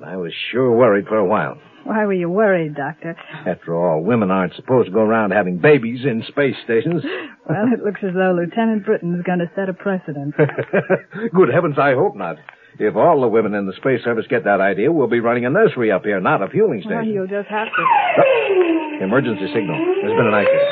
But 0.00 0.08
I 0.08 0.16
was 0.16 0.32
sure 0.50 0.72
worried 0.72 1.06
for 1.06 1.16
a 1.18 1.24
while. 1.26 1.58
Why 1.84 2.04
were 2.06 2.12
you 2.14 2.28
worried, 2.30 2.74
Doctor? 2.74 3.16
After 3.46 3.74
all, 3.76 4.02
women 4.02 4.30
aren't 4.30 4.54
supposed 4.54 4.86
to 4.88 4.92
go 4.92 5.00
around 5.00 5.30
having 5.32 5.58
babies 5.58 6.00
in 6.04 6.24
space 6.28 6.56
stations. 6.64 7.04
Well, 7.50 7.66
it 7.74 7.82
looks 7.82 7.98
as 8.06 8.14
though 8.14 8.30
Lieutenant 8.30 8.84
Britton's 8.86 9.24
going 9.24 9.40
to 9.40 9.50
set 9.56 9.68
a 9.68 9.74
precedent. 9.74 10.36
Good 11.34 11.48
heavens, 11.52 11.74
I 11.82 11.94
hope 11.98 12.14
not. 12.14 12.36
If 12.78 12.94
all 12.94 13.20
the 13.20 13.26
women 13.26 13.54
in 13.54 13.66
the 13.66 13.72
Space 13.74 14.04
Service 14.04 14.26
get 14.30 14.44
that 14.44 14.60
idea, 14.60 14.92
we'll 14.92 15.08
be 15.10 15.18
running 15.18 15.46
a 15.46 15.50
nursery 15.50 15.90
up 15.90 16.04
here, 16.04 16.20
not 16.20 16.42
a 16.42 16.48
fueling 16.48 16.84
Well, 16.86 17.02
station. 17.02 17.12
you'll 17.12 17.26
just 17.26 17.48
have 17.50 17.66
to. 17.66 19.02
Emergency 19.02 19.50
signal. 19.52 19.74
There's 19.98 20.14
been 20.14 20.30
an 20.30 20.34
accident. 20.38 20.70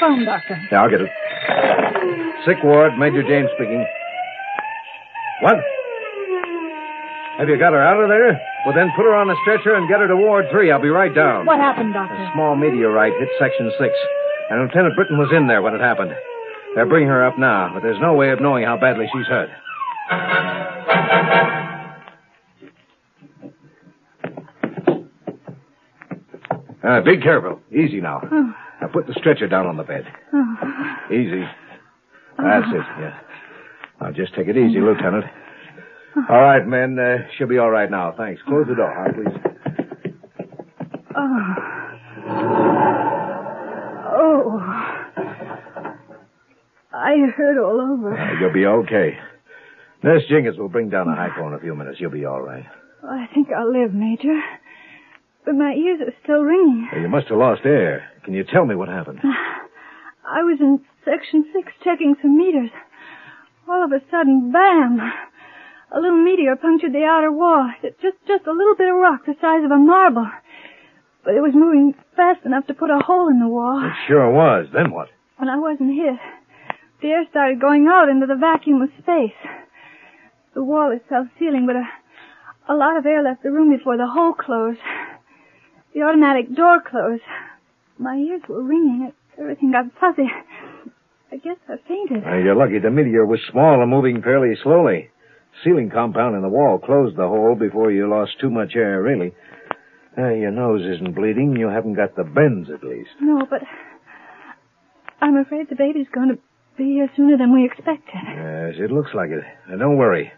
Phone, 0.00 0.24
Doctor. 0.24 0.56
Yeah, 0.72 0.80
I'll 0.80 0.88
get 0.88 1.02
it. 1.02 1.10
Sick 2.46 2.56
ward, 2.64 2.96
Major 2.96 3.20
James 3.22 3.50
speaking. 3.58 3.84
What? 5.42 5.56
Have 7.38 7.48
you 7.48 7.56
got 7.58 7.72
her 7.72 7.80
out 7.82 8.02
of 8.02 8.08
there? 8.10 8.34
Well, 8.66 8.74
then 8.74 8.90
put 8.96 9.04
her 9.06 9.14
on 9.14 9.30
a 9.30 9.36
stretcher 9.42 9.74
and 9.74 9.88
get 9.88 10.00
her 10.00 10.08
to 10.08 10.16
Ward 10.16 10.46
3. 10.50 10.72
I'll 10.72 10.82
be 10.82 10.88
right 10.90 11.14
down. 11.14 11.46
What 11.46 11.58
happened, 11.60 11.94
Doctor? 11.94 12.14
A 12.14 12.30
small 12.34 12.56
meteorite 12.56 13.12
hit 13.18 13.28
Section 13.38 13.70
6, 13.78 13.94
and 14.50 14.62
Lieutenant 14.62 14.96
Britton 14.96 15.18
was 15.18 15.30
in 15.32 15.46
there 15.46 15.62
when 15.62 15.74
it 15.74 15.80
happened. 15.80 16.10
They're 16.74 16.86
bringing 16.86 17.08
her 17.08 17.24
up 17.24 17.38
now, 17.38 17.70
but 17.72 17.82
there's 17.82 18.00
no 18.00 18.14
way 18.14 18.30
of 18.30 18.40
knowing 18.40 18.64
how 18.64 18.76
badly 18.76 19.06
she's 19.14 19.26
hurt. 19.26 19.50
Uh, 26.82 27.00
be 27.02 27.18
careful. 27.20 27.60
Easy 27.72 28.00
now. 28.00 28.20
Now 28.80 28.88
put 28.92 29.06
the 29.06 29.14
stretcher 29.18 29.48
down 29.48 29.66
on 29.66 29.76
the 29.76 29.82
bed. 29.82 30.04
Easy. 31.10 31.42
That's 32.38 32.66
it, 32.70 32.86
yeah. 33.00 33.18
Now 34.00 34.10
just 34.12 34.34
take 34.34 34.46
it 34.48 34.56
easy, 34.56 34.80
Lieutenant. 34.80 35.24
All 36.28 36.40
right, 36.40 36.66
men. 36.66 36.98
Uh, 36.98 37.26
she'll 37.36 37.46
be 37.48 37.58
all 37.58 37.70
right 37.70 37.90
now. 37.90 38.12
Thanks. 38.16 38.40
Close 38.46 38.66
the 38.68 38.74
door, 38.74 38.92
huh, 38.96 39.12
please. 39.12 39.34
Oh. 41.20 41.54
Oh. 44.10 44.60
I 46.92 47.16
hurt 47.36 47.58
all 47.58 47.80
over. 47.80 48.16
Uh, 48.16 48.40
you'll 48.40 48.52
be 48.52 48.66
okay. 48.66 49.18
Nurse 50.02 50.22
Jenkins 50.28 50.58
will 50.58 50.68
bring 50.68 50.90
down 50.90 51.08
a 51.08 51.14
hypo 51.16 51.48
in 51.48 51.54
a 51.54 51.58
few 51.58 51.74
minutes. 51.74 51.98
You'll 52.00 52.10
be 52.10 52.24
all 52.24 52.40
right. 52.42 52.64
I 53.02 53.26
think 53.34 53.48
I'll 53.56 53.72
live, 53.72 53.94
Major. 53.94 54.40
But 55.44 55.54
my 55.54 55.72
ears 55.72 56.00
are 56.06 56.12
still 56.22 56.42
ringing. 56.42 56.88
Well, 56.92 57.00
you 57.00 57.08
must 57.08 57.28
have 57.28 57.38
lost 57.38 57.62
air. 57.64 58.08
Can 58.24 58.34
you 58.34 58.44
tell 58.44 58.64
me 58.66 58.74
what 58.74 58.88
happened? 58.88 59.20
I 59.24 60.42
was 60.42 60.58
in 60.60 60.80
section 61.04 61.44
six 61.54 61.72
checking 61.82 62.14
some 62.20 62.36
meters. 62.36 62.70
All 63.68 63.84
of 63.84 63.92
a 63.92 64.00
sudden, 64.10 64.52
bam! 64.52 65.00
A 65.90 66.00
little 66.00 66.22
meteor 66.22 66.56
punctured 66.56 66.92
the 66.92 67.04
outer 67.04 67.32
wall. 67.32 67.70
Just 67.82 68.18
just 68.26 68.46
a 68.46 68.52
little 68.52 68.74
bit 68.76 68.88
of 68.88 68.96
rock 68.96 69.24
the 69.24 69.34
size 69.40 69.64
of 69.64 69.70
a 69.70 69.78
marble. 69.78 70.28
But 71.24 71.34
it 71.34 71.40
was 71.40 71.52
moving 71.54 71.94
fast 72.14 72.44
enough 72.44 72.66
to 72.66 72.74
put 72.74 72.90
a 72.90 72.98
hole 72.98 73.28
in 73.28 73.40
the 73.40 73.48
wall. 73.48 73.84
It 73.84 73.92
sure 74.06 74.30
was. 74.30 74.66
Then 74.72 74.90
what? 74.90 75.08
When 75.36 75.48
I 75.48 75.56
wasn't 75.56 75.94
hit, 75.94 76.18
the 77.00 77.08
air 77.08 77.24
started 77.30 77.60
going 77.60 77.86
out 77.86 78.08
into 78.08 78.26
the 78.26 78.36
vacuum 78.36 78.82
of 78.82 78.90
space. 79.00 79.36
The 80.54 80.62
wall 80.64 80.90
is 80.90 81.00
self-sealing, 81.08 81.66
but 81.66 81.76
a, 81.76 81.86
a 82.72 82.74
lot 82.74 82.96
of 82.96 83.06
air 83.06 83.22
left 83.22 83.42
the 83.42 83.50
room 83.52 83.70
before 83.76 83.96
the 83.96 84.06
hole 84.06 84.34
closed. 84.34 84.80
The 85.94 86.02
automatic 86.02 86.54
door 86.54 86.82
closed. 86.82 87.22
My 87.98 88.16
ears 88.16 88.42
were 88.48 88.62
ringing. 88.62 89.12
Everything 89.38 89.72
got 89.72 89.86
fuzzy. 90.00 90.28
I 91.30 91.36
guess 91.36 91.56
I 91.68 91.76
fainted. 91.86 92.26
Uh, 92.26 92.36
you're 92.36 92.56
lucky 92.56 92.78
the 92.78 92.90
meteor 92.90 93.24
was 93.26 93.40
small 93.50 93.80
and 93.80 93.90
moving 93.90 94.22
fairly 94.22 94.54
slowly. 94.62 95.10
Sealing 95.64 95.90
compound 95.90 96.36
in 96.36 96.42
the 96.42 96.48
wall 96.48 96.78
closed 96.78 97.16
the 97.16 97.26
hole 97.26 97.56
before 97.58 97.90
you 97.90 98.08
lost 98.08 98.32
too 98.40 98.50
much 98.50 98.72
air, 98.76 99.02
really. 99.02 99.34
Uh, 100.16 100.30
your 100.30 100.50
nose 100.50 100.82
isn't 100.82 101.14
bleeding. 101.14 101.56
You 101.56 101.68
haven't 101.68 101.94
got 101.94 102.16
the 102.16 102.24
bends, 102.24 102.68
at 102.70 102.82
least. 102.84 103.10
No, 103.20 103.46
but 103.48 103.60
I'm 105.20 105.36
afraid 105.36 105.68
the 105.68 105.76
baby's 105.76 106.06
going 106.12 106.28
to 106.28 106.38
be 106.76 106.84
here 106.94 107.10
sooner 107.16 107.36
than 107.36 107.52
we 107.52 107.64
expected. 107.64 108.14
Yes, 108.14 108.74
it 108.78 108.90
looks 108.92 109.10
like 109.14 109.30
it. 109.30 109.42
Now, 109.68 109.78
don't 109.78 109.96
worry. 109.96 110.32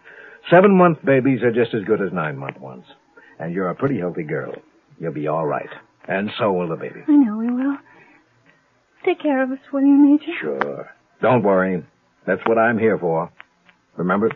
Seven-month 0.50 1.05
babies 1.05 1.43
are 1.43 1.53
just 1.53 1.75
as 1.75 1.85
good 1.85 2.00
as 2.00 2.12
nine-month 2.12 2.59
ones. 2.59 2.85
And 3.39 3.55
you're 3.55 3.71
a 3.71 3.75
pretty 3.75 3.99
healthy 3.99 4.23
girl. 4.23 4.55
You'll 4.99 5.12
be 5.12 5.29
all 5.29 5.47
right. 5.47 5.69
And 6.09 6.31
so 6.39 6.53
will 6.53 6.69
the 6.69 6.77
baby. 6.77 7.03
I 7.07 7.12
know 7.12 7.37
we 7.37 7.50
will. 7.50 7.77
Take 9.05 9.21
care 9.21 9.43
of 9.43 9.50
us, 9.50 9.59
will 9.73 9.83
you, 9.83 9.95
Major? 9.95 10.33
Sure. 10.41 10.91
Don't 11.23 11.43
worry. 11.43 11.85
That's 12.27 12.41
what 12.47 12.59
I'm 12.59 12.79
here 12.79 12.99
for. 12.99 13.31
Remember? 13.97 14.31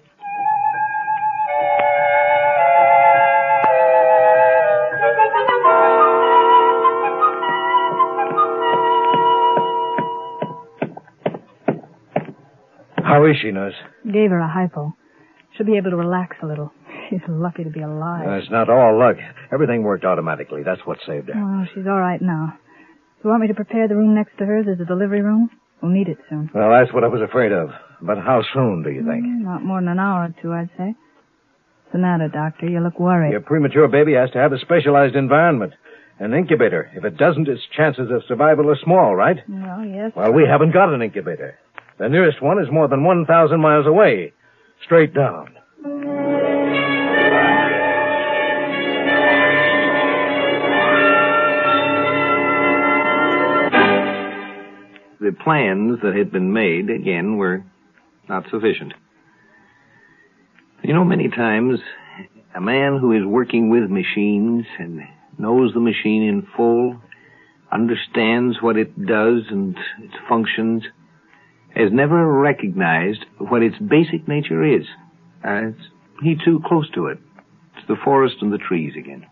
How 13.24 13.30
is 13.30 13.36
she, 13.40 13.50
nurse? 13.52 13.74
Gave 14.04 14.30
her 14.30 14.38
a 14.38 14.48
hypo. 14.48 14.94
She'll 15.56 15.64
be 15.66 15.78
able 15.78 15.90
to 15.90 15.96
relax 15.96 16.36
a 16.42 16.46
little. 16.46 16.72
She's 17.10 17.20
lucky 17.26 17.64
to 17.64 17.70
be 17.70 17.80
alive. 17.80 18.26
Uh, 18.28 18.32
it's 18.32 18.50
not 18.50 18.68
all 18.68 18.98
luck. 18.98 19.16
Everything 19.50 19.82
worked 19.82 20.04
automatically. 20.04 20.62
That's 20.62 20.82
what 20.84 20.98
saved 21.06 21.28
her. 21.28 21.34
Well, 21.34 21.66
she's 21.74 21.86
all 21.86 22.00
right 22.00 22.20
now. 22.20 22.52
Do 22.58 23.20
You 23.24 23.30
want 23.30 23.42
me 23.42 23.48
to 23.48 23.54
prepare 23.54 23.88
the 23.88 23.94
room 23.96 24.14
next 24.14 24.36
to 24.38 24.44
hers 24.44 24.66
as 24.70 24.78
a 24.80 24.84
delivery 24.84 25.22
room? 25.22 25.48
We'll 25.80 25.92
need 25.92 26.08
it 26.08 26.18
soon. 26.28 26.50
Well, 26.54 26.68
that's 26.70 26.92
what 26.92 27.04
I 27.04 27.08
was 27.08 27.22
afraid 27.22 27.52
of. 27.52 27.70
But 28.02 28.18
how 28.18 28.42
soon, 28.52 28.82
do 28.82 28.90
you 28.90 29.04
think? 29.04 29.24
Mm, 29.24 29.44
Not 29.44 29.62
more 29.62 29.80
than 29.80 29.88
an 29.88 29.98
hour 29.98 30.24
or 30.24 30.34
two, 30.42 30.52
I'd 30.52 30.68
say. 30.76 30.92
What's 30.94 31.92
the 31.92 31.98
matter, 31.98 32.28
Doctor? 32.28 32.66
You 32.68 32.80
look 32.80 32.98
worried. 33.00 33.32
Your 33.32 33.40
premature 33.40 33.88
baby 33.88 34.14
has 34.14 34.30
to 34.32 34.38
have 34.38 34.52
a 34.52 34.58
specialized 34.58 35.14
environment. 35.14 35.72
An 36.18 36.34
incubator. 36.34 36.90
If 36.94 37.04
it 37.04 37.16
doesn't, 37.16 37.48
its 37.48 37.62
chances 37.76 38.10
of 38.10 38.22
survival 38.28 38.68
are 38.70 38.78
small, 38.84 39.14
right? 39.16 39.36
Well, 39.48 39.84
yes. 39.84 40.12
Well, 40.14 40.32
we 40.32 40.44
haven't 40.50 40.72
got 40.72 40.92
an 40.92 41.00
incubator. 41.02 41.58
The 41.98 42.08
nearest 42.08 42.42
one 42.42 42.58
is 42.58 42.70
more 42.72 42.88
than 42.88 43.04
1,000 43.04 43.60
miles 43.60 43.86
away. 43.86 44.32
Straight 44.84 45.14
down. 45.14 45.54
The 55.20 55.32
plans 55.42 56.00
that 56.02 56.14
had 56.16 56.32
been 56.32 56.52
made, 56.52 56.90
again, 56.90 57.36
were 57.36 57.64
not 58.28 58.44
sufficient. 58.50 58.92
You 60.82 60.92
know, 60.92 61.04
many 61.04 61.28
times, 61.28 61.78
a 62.54 62.60
man 62.60 62.98
who 62.98 63.12
is 63.12 63.24
working 63.24 63.70
with 63.70 63.88
machines 63.88 64.66
and 64.78 65.00
knows 65.38 65.72
the 65.72 65.80
machine 65.80 66.22
in 66.24 66.46
full, 66.56 67.00
understands 67.72 68.60
what 68.60 68.76
it 68.76 69.06
does 69.06 69.44
and 69.48 69.76
its 70.02 70.14
functions, 70.28 70.82
has 71.74 71.92
never 71.92 72.32
recognized 72.40 73.24
what 73.38 73.62
its 73.62 73.76
basic 73.78 74.26
nature 74.28 74.64
is. 74.64 74.84
Uh, 75.44 75.72
too 76.44 76.60
close 76.66 76.88
to 76.92 77.06
it. 77.08 77.18
It's 77.76 77.86
the 77.88 77.96
forest 78.02 78.36
and 78.40 78.52
the 78.52 78.58
trees 78.58 78.94
again. 78.98 79.26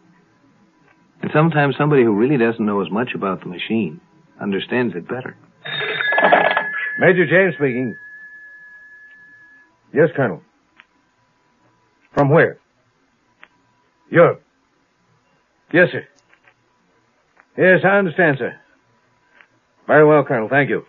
And 1.22 1.30
sometimes 1.32 1.76
somebody 1.78 2.02
who 2.02 2.14
really 2.14 2.36
doesn't 2.36 2.64
know 2.64 2.82
as 2.82 2.90
much 2.90 3.10
about 3.14 3.40
the 3.40 3.46
machine 3.46 4.00
understands 4.40 4.94
it 4.96 5.08
better. 5.08 5.36
Major 6.98 7.26
James 7.26 7.54
speaking. 7.54 7.96
Yes, 9.94 10.08
Colonel. 10.16 10.42
From 12.14 12.28
where? 12.28 12.58
Europe. 14.10 14.42
Yes, 15.72 15.88
sir. 15.92 16.06
Yes, 17.56 17.80
I 17.84 17.98
understand, 17.98 18.36
sir. 18.38 18.54
Very 19.86 20.06
well, 20.06 20.24
Colonel. 20.24 20.48
Thank 20.48 20.70
you. 20.70 20.82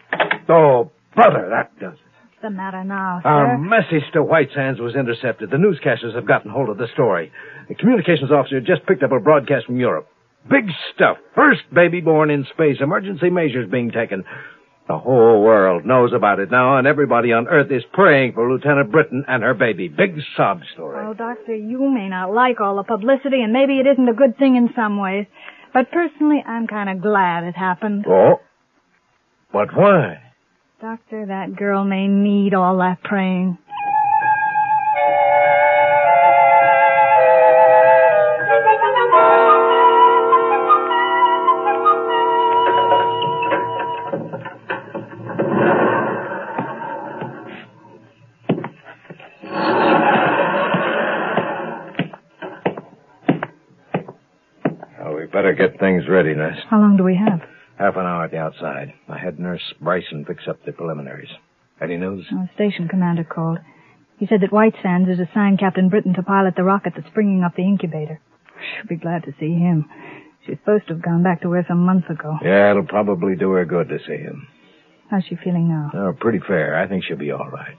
Oh, 0.50 0.91
brother, 1.15 1.50
that 1.50 1.77
does 1.79 1.93
it. 1.93 2.00
What's 2.00 2.41
the 2.41 2.50
matter 2.50 2.84
now, 2.84 3.20
sir? 3.24 3.29
Our 3.29 3.58
message 3.58 4.03
to 4.13 4.24
White 4.24 4.50
Sands 4.53 4.79
was 4.79 4.96
intercepted. 4.96 5.50
The 5.50 5.58
newscasters 5.58 6.15
have 6.15 6.27
gotten 6.27 6.51
hold 6.51 6.70
of 6.70 6.77
the 6.77 6.88
story. 6.93 7.32
The 7.70 7.75
communications 7.75 8.32
officer 8.32 8.60
just 8.60 8.86
picked 8.86 9.03
up 9.03 9.12
a 9.12 9.20
broadcast 9.20 9.67
from 9.67 9.79
Europe. 9.79 10.08
Big 10.50 10.65
stuff. 10.93 11.17
First 11.36 11.62
baby 11.74 12.01
born 12.01 12.29
in 12.29 12.46
space. 12.53 12.77
Emergency 12.82 13.29
measures 13.29 13.70
being 13.72 13.91
taken. 13.91 14.25
The 14.89 14.98
whole 14.98 15.41
world 15.41 15.86
knows 15.86 16.12
about 16.13 16.39
it 16.39 16.51
now, 16.51 16.77
and 16.77 16.86
everybody 16.86 17.32
on 17.32 17.48
Earth 17.48 17.72
is 17.72 17.84
praying 17.93 18.34
for 18.34 18.51
Lieutenant 18.51 18.91
Britton 18.91 19.24
and 19.29 19.41
her 19.41 19.53
baby. 19.53 19.88
Big 19.88 20.20
sob 20.36 20.60
story. 20.74 21.01
Well, 21.01 21.13
Doctor, 21.13 21.55
you 21.55 21.89
may 21.89 22.10
not 22.10 22.34
like 22.34 22.60
all 22.60 22.75
the 22.75 22.84
publicity, 22.84 23.41
and 23.41 23.53
maybe 23.53 23.79
it 23.79 23.88
isn't 23.88 24.10
a 24.10 24.13
good 24.13 24.38
thing 24.38 24.58
in 24.58 24.70
some 24.75 25.00
ways. 25.00 25.25
But 25.74 25.89
personally, 25.91 26.43
I'm 26.46 26.67
kind 26.67 26.89
of 26.89 27.01
glad 27.01 27.46
it 27.46 27.55
happened. 27.55 28.05
Oh. 28.05 28.41
But 29.53 29.74
why? 29.74 30.22
Doctor, 30.83 31.27
that 31.27 31.55
girl 31.55 31.85
may 31.85 32.09
need 32.09 32.53
all 32.53 32.77
that 32.79 33.01
praying. 33.03 33.57
Oh, 54.99 55.15
we 55.15 55.27
better 55.27 55.55
get 55.57 55.79
things 55.79 56.03
ready, 56.09 56.35
nurse. 56.35 56.57
How 56.69 56.81
long 56.81 56.97
do 56.97 57.05
we 57.05 57.15
have? 57.15 57.39
Half 57.77 57.95
an 57.95 58.05
hour 58.05 58.25
at 58.25 58.31
the 58.31 58.37
outside. 58.37 58.93
I 59.09 59.17
had 59.17 59.39
Nurse 59.39 59.73
Bryson 59.81 60.25
fix 60.25 60.43
up 60.47 60.63
the 60.65 60.71
preliminaries. 60.71 61.29
Any 61.81 61.97
news? 61.97 62.25
The 62.29 62.49
station 62.55 62.87
commander 62.87 63.23
called. 63.23 63.57
He 64.17 64.27
said 64.27 64.41
that 64.41 64.53
White 64.53 64.75
Sands 64.81 65.09
has 65.09 65.19
assigned 65.19 65.59
Captain 65.59 65.89
Britton 65.89 66.13
to 66.13 66.23
pilot 66.23 66.53
the 66.55 66.63
rocket 66.63 66.93
that's 66.95 67.13
bringing 67.13 67.43
up 67.43 67.55
the 67.55 67.63
incubator. 67.63 68.21
She'll 68.77 68.87
be 68.87 68.95
glad 68.95 69.23
to 69.23 69.33
see 69.39 69.53
him. 69.53 69.89
She's 70.45 70.57
supposed 70.59 70.87
to 70.87 70.93
have 70.93 71.03
gone 71.03 71.23
back 71.23 71.41
to 71.41 71.51
her 71.51 71.65
some 71.67 71.85
months 71.85 72.09
ago. 72.09 72.37
Yeah, 72.43 72.71
it'll 72.71 72.85
probably 72.85 73.35
do 73.35 73.51
her 73.51 73.65
good 73.65 73.89
to 73.89 73.97
see 74.05 74.17
him. 74.17 74.47
How's 75.09 75.23
she 75.27 75.35
feeling 75.43 75.67
now? 75.67 75.91
Oh, 75.93 76.13
pretty 76.19 76.39
fair. 76.45 76.75
I 76.77 76.87
think 76.87 77.03
she'll 77.03 77.17
be 77.17 77.31
all 77.31 77.49
right. 77.49 77.75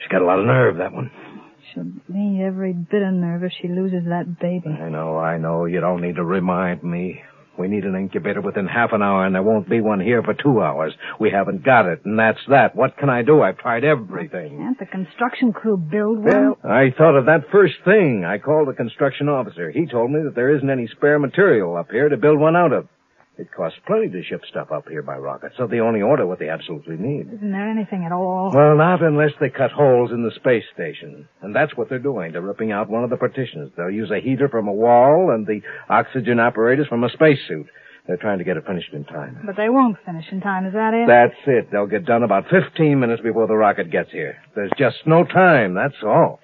She's 0.00 0.08
got 0.08 0.22
a 0.22 0.24
lot 0.24 0.38
of 0.38 0.46
nerve, 0.46 0.76
that 0.78 0.92
one. 0.92 1.10
She'll 1.72 1.90
need 2.08 2.42
every 2.44 2.72
bit 2.72 3.02
of 3.02 3.12
nerve 3.12 3.42
if 3.44 3.52
she 3.60 3.68
loses 3.68 4.04
that 4.08 4.38
baby. 4.40 4.68
I 4.68 4.88
know, 4.88 5.18
I 5.18 5.38
know. 5.38 5.64
You 5.64 5.80
don't 5.80 6.00
need 6.00 6.16
to 6.16 6.24
remind 6.24 6.82
me. 6.82 7.22
We 7.58 7.68
need 7.68 7.84
an 7.84 7.94
incubator 7.96 8.40
within 8.40 8.66
half 8.66 8.92
an 8.92 9.02
hour, 9.02 9.24
and 9.24 9.34
there 9.34 9.42
won't 9.42 9.68
be 9.68 9.80
one 9.80 10.00
here 10.00 10.22
for 10.22 10.34
two 10.34 10.60
hours. 10.60 10.92
We 11.18 11.30
haven't 11.30 11.64
got 11.64 11.86
it, 11.86 12.04
and 12.04 12.18
that's 12.18 12.38
that. 12.48 12.76
What 12.76 12.96
can 12.98 13.08
I 13.08 13.22
do? 13.22 13.42
I've 13.42 13.58
tried 13.58 13.84
everything. 13.84 14.58
Can't 14.58 14.78
the 14.78 14.86
construction 14.86 15.52
crew 15.52 15.76
build 15.76 16.18
one? 16.18 16.26
Well, 16.26 16.58
I 16.64 16.90
thought 16.96 17.16
of 17.16 17.26
that 17.26 17.50
first 17.50 17.74
thing. 17.84 18.24
I 18.24 18.38
called 18.38 18.68
the 18.68 18.72
construction 18.74 19.28
officer. 19.28 19.70
He 19.70 19.86
told 19.86 20.10
me 20.10 20.20
that 20.24 20.34
there 20.34 20.54
isn't 20.56 20.68
any 20.70 20.86
spare 20.88 21.18
material 21.18 21.76
up 21.76 21.90
here 21.90 22.08
to 22.08 22.16
build 22.16 22.38
one 22.38 22.56
out 22.56 22.72
of. 22.72 22.88
It 23.38 23.52
costs 23.52 23.78
plenty 23.86 24.08
to 24.08 24.22
ship 24.24 24.40
stuff 24.48 24.72
up 24.72 24.88
here 24.88 25.02
by 25.02 25.18
rocket, 25.18 25.52
so 25.58 25.66
they 25.66 25.80
only 25.80 26.00
order 26.00 26.26
what 26.26 26.38
they 26.38 26.48
absolutely 26.48 26.96
need. 26.96 27.30
Isn't 27.34 27.52
there 27.52 27.68
anything 27.68 28.04
at 28.04 28.12
all? 28.12 28.50
Well, 28.54 28.76
not 28.76 29.02
unless 29.02 29.32
they 29.38 29.50
cut 29.50 29.72
holes 29.72 30.10
in 30.10 30.22
the 30.22 30.30
space 30.36 30.64
station. 30.72 31.28
And 31.42 31.54
that's 31.54 31.76
what 31.76 31.90
they're 31.90 31.98
doing. 31.98 32.32
They're 32.32 32.40
ripping 32.40 32.72
out 32.72 32.88
one 32.88 33.04
of 33.04 33.10
the 33.10 33.18
partitions. 33.18 33.72
They'll 33.76 33.90
use 33.90 34.10
a 34.10 34.20
heater 34.20 34.48
from 34.48 34.68
a 34.68 34.72
wall 34.72 35.32
and 35.34 35.46
the 35.46 35.60
oxygen 35.90 36.40
apparatus 36.40 36.86
from 36.86 37.04
a 37.04 37.10
spacesuit. 37.10 37.66
They're 38.06 38.16
trying 38.16 38.38
to 38.38 38.44
get 38.44 38.56
it 38.56 38.64
finished 38.64 38.92
in 38.94 39.04
time. 39.04 39.42
But 39.44 39.56
they 39.56 39.68
won't 39.68 39.98
finish 40.06 40.24
in 40.30 40.40
time, 40.40 40.64
is 40.64 40.72
that 40.72 40.94
it? 40.94 41.06
That's 41.06 41.34
it. 41.46 41.70
They'll 41.70 41.88
get 41.88 42.06
done 42.06 42.22
about 42.22 42.44
15 42.48 42.98
minutes 42.98 43.20
before 43.20 43.48
the 43.48 43.56
rocket 43.56 43.90
gets 43.90 44.12
here. 44.12 44.36
There's 44.54 44.70
just 44.78 44.96
no 45.06 45.24
time, 45.24 45.74
that's 45.74 45.96
all. 46.02 46.40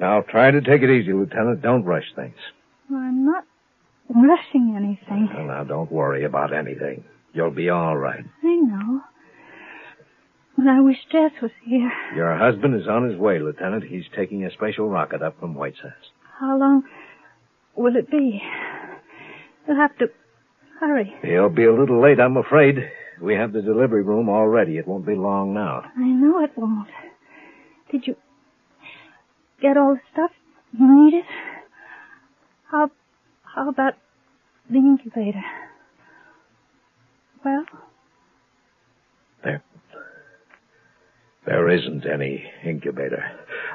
Now, 0.00 0.22
try 0.22 0.50
to 0.50 0.62
take 0.62 0.80
it 0.80 0.90
easy, 0.90 1.12
Lieutenant. 1.12 1.60
Don't 1.60 1.84
rush 1.84 2.06
things. 2.16 2.36
Well, 2.88 3.00
I'm 3.00 3.26
not 3.26 3.44
rushing 4.08 4.74
anything. 4.74 5.28
Well, 5.34 5.46
now, 5.46 5.64
don't 5.64 5.92
worry 5.92 6.24
about 6.24 6.54
anything. 6.54 7.04
You'll 7.34 7.50
be 7.50 7.68
all 7.68 7.96
right. 7.96 8.24
I 8.42 8.54
know. 8.56 9.02
But 10.56 10.66
I 10.68 10.80
wish 10.80 10.96
Jess 11.12 11.32
was 11.42 11.50
here. 11.64 11.92
Your 12.16 12.36
husband 12.36 12.80
is 12.80 12.88
on 12.88 13.08
his 13.10 13.18
way, 13.18 13.38
Lieutenant. 13.38 13.84
He's 13.84 14.04
taking 14.16 14.44
a 14.44 14.50
special 14.50 14.88
rocket 14.88 15.22
up 15.22 15.38
from 15.38 15.54
White 15.54 15.74
Sands. 15.80 15.96
How 16.38 16.58
long 16.58 16.82
will 17.76 17.94
it 17.96 18.10
be? 18.10 18.42
You'll 19.68 19.76
have 19.76 19.96
to 19.98 20.06
hurry. 20.80 21.14
He'll 21.22 21.50
be 21.50 21.64
a 21.66 21.72
little 21.74 22.02
late, 22.02 22.18
I'm 22.18 22.38
afraid. 22.38 22.76
We 23.20 23.34
have 23.34 23.52
the 23.52 23.60
delivery 23.60 24.02
room 24.02 24.30
all 24.30 24.48
ready. 24.48 24.78
It 24.78 24.88
won't 24.88 25.06
be 25.06 25.14
long 25.14 25.52
now. 25.52 25.82
I 25.96 26.06
know 26.06 26.42
it 26.42 26.52
won't. 26.56 26.88
Did 27.92 28.06
you 28.06 28.16
get 29.60 29.76
all 29.76 29.94
the 29.94 30.00
stuff 30.12 30.30
you 30.72 31.04
needed? 31.04 31.24
How 32.70 32.90
how 33.42 33.68
about 33.68 33.94
the 34.68 34.78
incubator? 34.78 35.42
Well, 37.44 37.64
There. 39.42 39.62
There 41.46 41.68
isn't 41.70 42.04
any 42.06 42.44
incubator. 42.64 43.24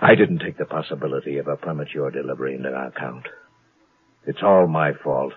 I 0.02 0.16
didn't 0.16 0.40
take 0.40 0.58
the 0.58 0.66
possibility 0.66 1.40
of 1.40 1.48
a 1.48 1.56
premature 1.58 2.12
delivery 2.12 2.56
into 2.56 2.70
account. 2.70 3.26
It's 4.28 4.44
all 4.44 4.68
my 4.68 4.92
fault. 5.04 5.34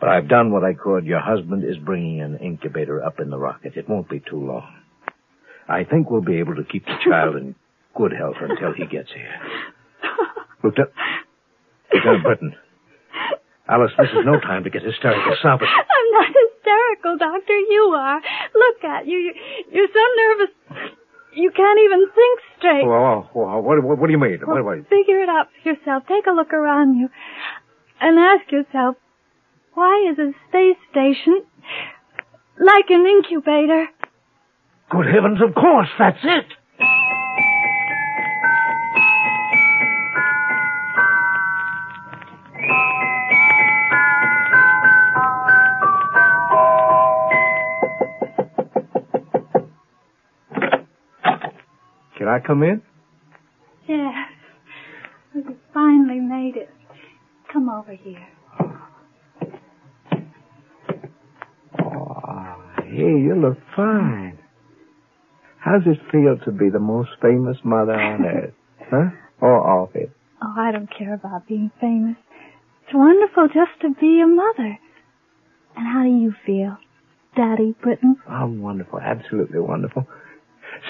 But 0.00 0.08
I've 0.08 0.28
done 0.28 0.50
what 0.50 0.64
I 0.64 0.72
could. 0.72 1.04
Your 1.04 1.20
husband 1.20 1.62
is 1.62 1.76
bringing 1.76 2.22
an 2.22 2.38
incubator 2.38 3.04
up 3.04 3.20
in 3.20 3.28
the 3.28 3.38
rocket. 3.38 3.76
It 3.76 3.88
won't 3.88 4.08
be 4.08 4.20
too 4.20 4.40
long. 4.46 4.66
I 5.68 5.84
think 5.84 6.10
we'll 6.10 6.22
be 6.22 6.38
able 6.38 6.56
to 6.56 6.64
keep 6.64 6.86
the 6.86 6.96
child 7.04 7.36
in 7.36 7.54
good 7.96 8.12
health 8.12 8.36
until 8.40 8.72
he 8.72 8.86
gets 8.86 9.10
here. 9.12 9.34
Lieutenant, 10.64 10.92
Lieutenant 11.92 12.24
Britton. 12.24 12.54
Alice, 13.68 13.92
this 13.98 14.10
is 14.10 14.26
no 14.26 14.40
time 14.40 14.64
to 14.64 14.70
get 14.70 14.82
hysterical. 14.82 15.36
Stop 15.38 15.62
it. 15.62 15.68
I'm 15.70 16.08
not 16.12 16.26
hysterical, 16.26 17.18
Doctor. 17.18 17.56
You 17.56 17.94
are. 17.94 18.20
Look 18.54 18.84
at 18.84 19.06
you. 19.06 19.16
you 19.16 19.32
you're 19.70 19.88
so 19.94 20.04
nervous. 20.16 20.54
You 21.34 21.52
can't 21.54 21.78
even 21.78 22.06
think 22.10 22.40
straight. 22.58 22.84
Whoa, 22.84 23.28
whoa, 23.32 23.46
whoa. 23.46 23.60
What, 23.60 23.84
what, 23.84 23.98
what 23.98 24.06
do 24.08 24.12
you 24.12 24.18
mean? 24.18 24.40
What, 24.44 24.64
what? 24.64 24.88
Figure 24.88 25.22
it 25.22 25.28
out 25.28 25.46
for 25.62 25.70
yourself. 25.70 26.02
Take 26.08 26.26
a 26.26 26.34
look 26.34 26.52
around 26.52 26.96
you 26.96 27.08
and 28.00 28.18
ask 28.18 28.50
yourself, 28.50 28.96
why 29.74 30.10
is 30.10 30.18
a 30.18 30.32
space 30.48 30.80
station 30.90 31.44
like 32.58 32.90
an 32.90 33.06
incubator? 33.06 33.86
Good 34.90 35.06
heavens, 35.06 35.38
of 35.40 35.54
course, 35.54 35.88
that's 35.96 36.18
it. 36.24 36.46
Can 52.20 52.28
I 52.28 52.38
come 52.38 52.62
in? 52.62 52.82
Yes. 53.88 54.12
You 55.34 55.56
finally 55.72 56.20
made 56.20 56.54
it. 56.54 56.68
Come 57.50 57.70
over 57.70 57.94
here. 57.94 58.28
Oh, 61.82 62.62
hey, 62.84 63.16
you 63.24 63.34
look 63.40 63.56
fine. 63.74 64.38
How's 65.60 65.80
it 65.86 65.96
feel 66.12 66.36
to 66.44 66.52
be 66.52 66.68
the 66.68 66.78
most 66.78 67.08
famous 67.22 67.56
mother 67.64 67.94
on 67.94 68.22
earth? 68.26 68.54
Huh? 68.90 69.16
Or 69.40 69.56
off 69.66 69.96
it? 69.96 70.10
Oh, 70.42 70.54
I 70.58 70.72
don't 70.72 70.90
care 70.94 71.14
about 71.14 71.48
being 71.48 71.70
famous. 71.80 72.16
It's 72.84 72.92
wonderful 72.94 73.46
just 73.48 73.80
to 73.80 73.94
be 73.98 74.20
a 74.22 74.26
mother. 74.26 74.78
And 75.74 75.86
how 75.86 76.02
do 76.02 76.10
you 76.10 76.34
feel, 76.44 76.76
Daddy 77.34 77.74
Britton? 77.80 78.16
Oh, 78.28 78.46
wonderful. 78.48 79.00
Absolutely 79.00 79.60
wonderful. 79.60 80.06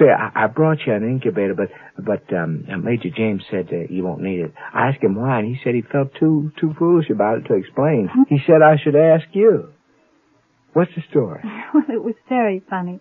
Say, 0.00 0.06
I, 0.06 0.44
I 0.44 0.46
brought 0.46 0.78
you 0.86 0.94
an 0.94 1.04
incubator, 1.04 1.54
but 1.54 1.68
but 1.98 2.32
um, 2.34 2.64
Major 2.82 3.10
James 3.14 3.42
said 3.50 3.68
uh, 3.70 3.92
you 3.92 4.02
won't 4.02 4.22
need 4.22 4.40
it. 4.40 4.54
I 4.72 4.88
asked 4.88 5.04
him 5.04 5.14
why, 5.14 5.40
and 5.40 5.46
he 5.46 5.60
said 5.62 5.74
he 5.74 5.82
felt 5.82 6.14
too 6.18 6.50
too 6.58 6.74
foolish 6.78 7.10
about 7.10 7.38
it 7.38 7.44
to 7.48 7.54
explain. 7.54 8.08
He 8.28 8.38
said 8.46 8.62
I 8.62 8.76
should 8.82 8.96
ask 8.96 9.26
you. 9.32 9.68
What's 10.72 10.92
the 10.96 11.02
story? 11.10 11.42
Well, 11.72 11.84
it 11.88 12.02
was 12.02 12.16
very 12.28 12.64
funny. 12.68 12.98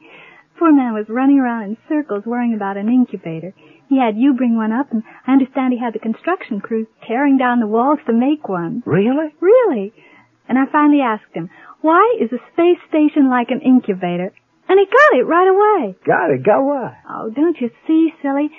Poor 0.60 0.72
man 0.72 0.94
was 0.94 1.06
running 1.10 1.40
around 1.40 1.64
in 1.64 1.78
circles 1.88 2.24
worrying 2.24 2.54
about 2.54 2.78
an 2.78 2.88
incubator. 2.88 3.52
He 3.88 3.98
had 3.98 4.16
you 4.16 4.36
bring 4.36 4.56
one 4.56 4.72
up, 4.72 4.92
and 4.92 5.02
I 5.26 5.32
understand 5.32 5.74
he 5.74 5.80
had 5.80 5.96
the 5.96 6.00
construction 6.00 6.62
crew 6.62 6.86
tearing 7.08 7.38
down 7.40 7.62
the 7.62 7.66
walls 7.66 7.98
to 8.06 8.14
make 8.14 8.48
one. 8.48 8.84
Really? 8.86 9.34
Really? 9.42 9.94
And 10.48 10.60
I 10.60 10.66
finally 10.72 11.02
asked 11.02 11.34
him, 11.34 11.50
why 11.82 12.18
is 12.22 12.30
a 12.32 12.44
space 12.54 12.78
station 12.90 13.30
like 13.30 13.50
an 13.50 13.62
incubator? 13.62 14.34
And 14.70 14.78
he 14.78 14.86
got 14.86 15.20
it 15.20 15.26
right 15.26 15.50
away. 15.50 15.96
Got 16.06 16.30
it. 16.30 16.46
Got 16.46 16.62
what? 16.64 16.94
Oh, 17.10 17.32
don't 17.34 17.60
you 17.60 17.72
see, 17.88 18.14
silly? 18.22 18.50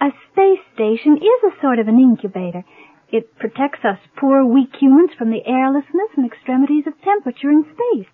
A 0.00 0.10
space 0.30 0.62
station 0.74 1.18
is 1.18 1.40
a 1.50 1.60
sort 1.60 1.80
of 1.80 1.88
an 1.88 1.98
incubator. 1.98 2.62
It 3.10 3.36
protects 3.38 3.84
us 3.84 3.98
poor, 4.16 4.44
weak 4.44 4.70
humans 4.78 5.10
from 5.18 5.30
the 5.30 5.42
airlessness 5.44 6.14
and 6.16 6.24
extremities 6.24 6.86
of 6.86 6.94
temperature 7.02 7.50
in 7.50 7.64
space. 7.64 8.06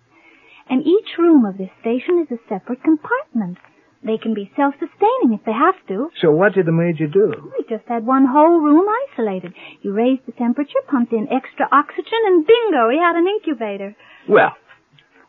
And 0.67 0.81
each 0.81 1.19
room 1.19 1.45
of 1.45 1.57
this 1.57 1.69
station 1.81 2.25
is 2.25 2.31
a 2.33 2.41
separate 2.49 2.81
compartment. 2.81 3.59
They 4.01 4.17
can 4.17 4.33
be 4.33 4.51
self-sustaining 4.55 5.33
if 5.33 5.45
they 5.45 5.53
have 5.53 5.77
to. 5.89 6.09
So 6.21 6.31
what 6.31 6.53
did 6.53 6.65
the 6.65 6.71
major 6.71 7.07
do? 7.07 7.51
We 7.57 7.65
just 7.69 7.87
had 7.87 8.05
one 8.05 8.25
whole 8.25 8.61
room 8.61 8.85
isolated. 9.09 9.53
He 9.81 9.89
raised 9.89 10.25
the 10.25 10.31
temperature, 10.31 10.81
pumped 10.89 11.13
in 11.13 11.27
extra 11.29 11.67
oxygen, 11.71 12.21
and 12.25 12.45
bingo, 12.45 12.87
we 12.87 12.97
had 12.97 13.15
an 13.15 13.27
incubator. 13.27 13.95
Well, 14.29 14.53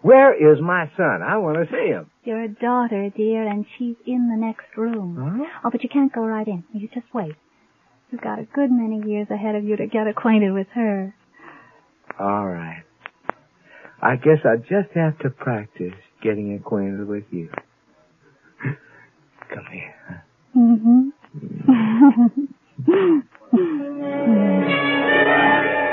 where 0.02 0.34
is 0.34 0.60
my 0.60 0.90
son? 0.96 1.22
I 1.22 1.38
want 1.38 1.56
to 1.58 1.66
see 1.70 1.88
him. 1.88 2.10
Your 2.24 2.48
daughter, 2.48 3.10
dear, 3.16 3.46
and 3.46 3.64
she's 3.78 3.96
in 4.06 4.28
the 4.28 4.36
next 4.36 4.66
room. 4.76 5.16
Huh? 5.18 5.44
Oh, 5.64 5.70
but 5.70 5.82
you 5.82 5.88
can't 5.88 6.12
go 6.12 6.22
right 6.22 6.46
in. 6.46 6.64
You 6.72 6.88
just 6.88 7.06
wait. 7.14 7.34
You've 8.10 8.20
got 8.20 8.38
a 8.38 8.44
good 8.44 8.70
many 8.70 9.08
years 9.08 9.28
ahead 9.30 9.54
of 9.54 9.64
you 9.64 9.76
to 9.76 9.86
get 9.86 10.06
acquainted 10.06 10.52
with 10.52 10.68
her. 10.74 11.14
All 12.18 12.46
right. 12.46 12.82
I 14.00 14.16
guess 14.16 14.38
I 14.44 14.56
just 14.56 14.92
have 14.94 15.18
to 15.20 15.30
practice 15.30 15.94
getting 16.22 16.54
acquainted 16.54 17.06
with 17.08 17.24
you. 17.30 17.48
Come 19.48 19.66
here. 19.72 19.94
huh? 20.08 20.20
Mm-hmm. 20.56 21.08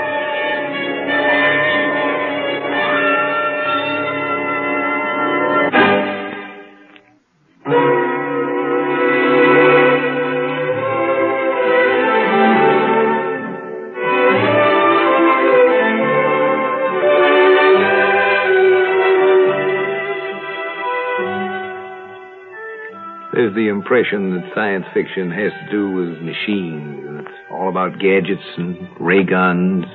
There's 23.33 23.55
the 23.55 23.67
impression 23.67 24.29
that 24.37 24.53
science 24.53 24.85
fiction 24.93 25.31
has 25.31 25.49
to 25.49 25.71
do 25.71 25.89
with 25.89 26.21
machines, 26.21 27.01
and 27.01 27.25
it's 27.25 27.37
all 27.49 27.67
about 27.67 27.97
gadgets 27.97 28.45
and 28.57 28.77
ray 29.01 29.25
guns. 29.25 29.85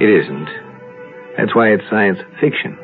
It 0.00 0.08
isn't. 0.08 0.48
That's 1.36 1.54
why 1.54 1.76
it's 1.76 1.84
science 1.90 2.16
fiction. 2.40 2.78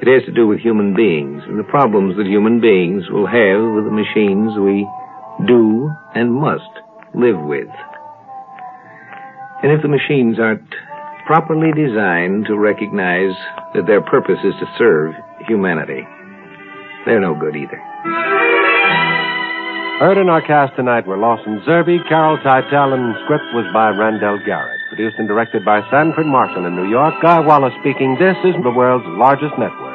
It 0.00 0.08
has 0.08 0.24
to 0.24 0.32
do 0.32 0.48
with 0.48 0.58
human 0.58 0.96
beings 0.96 1.42
and 1.46 1.58
the 1.58 1.68
problems 1.68 2.16
that 2.16 2.24
human 2.24 2.62
beings 2.62 3.04
will 3.12 3.26
have 3.28 3.60
with 3.76 3.84
the 3.84 3.92
machines 3.92 4.56
we 4.56 4.88
do 5.46 5.92
and 6.14 6.32
must 6.32 6.72
live 7.12 7.44
with. 7.44 7.68
And 9.62 9.68
if 9.68 9.82
the 9.82 9.92
machines 9.92 10.40
aren't 10.40 10.64
properly 11.26 11.76
designed 11.76 12.46
to 12.46 12.56
recognize 12.56 13.36
that 13.74 13.84
their 13.86 14.00
purpose 14.00 14.40
is 14.42 14.54
to 14.60 14.66
serve 14.78 15.12
humanity, 15.46 16.08
they're 17.04 17.20
no 17.20 17.36
good 17.38 17.54
either. 17.54 18.51
Heard 20.02 20.18
in 20.18 20.28
our 20.28 20.42
cast 20.42 20.74
tonight 20.74 21.06
were 21.06 21.16
Lawson 21.16 21.62
Zerbe, 21.62 21.96
Carol 22.08 22.36
Teitel, 22.38 22.92
and 22.92 23.14
script 23.22 23.44
was 23.54 23.64
by 23.72 23.90
Randall 23.90 24.40
Garrett. 24.44 24.80
Produced 24.88 25.14
and 25.16 25.28
directed 25.28 25.64
by 25.64 25.78
Sanford 25.92 26.26
Marshall 26.26 26.66
in 26.66 26.74
New 26.74 26.90
York. 26.90 27.14
Guy 27.22 27.38
Wallace 27.38 27.72
speaking. 27.78 28.16
This 28.18 28.34
is 28.42 28.60
the 28.64 28.72
world's 28.74 29.06
largest 29.06 29.54
network. 29.62 29.94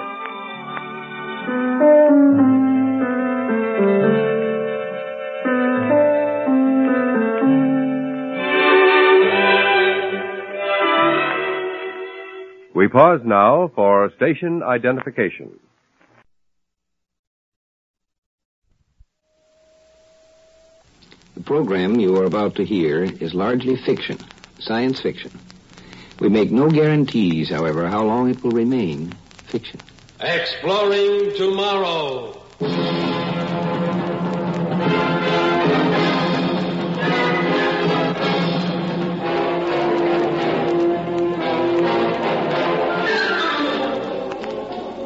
We 12.73 12.87
pause 12.87 13.19
now 13.25 13.73
for 13.75 14.09
station 14.15 14.63
identification. 14.63 15.59
Program 21.47 21.97
you 21.97 22.13
are 22.17 22.25
about 22.25 22.55
to 22.55 22.65
hear 22.65 23.03
is 23.05 23.33
largely 23.33 23.77
fiction, 23.77 24.17
science 24.60 24.99
fiction. 24.99 25.31
We 26.19 26.27
make 26.27 26.51
no 26.51 26.69
guarantees, 26.69 27.49
however, 27.49 27.88
how 27.88 28.03
long 28.03 28.29
it 28.29 28.43
will 28.43 28.51
remain 28.51 29.13
fiction. 29.45 29.79
Exploring 30.19 31.38
tomorrow. 31.38 32.33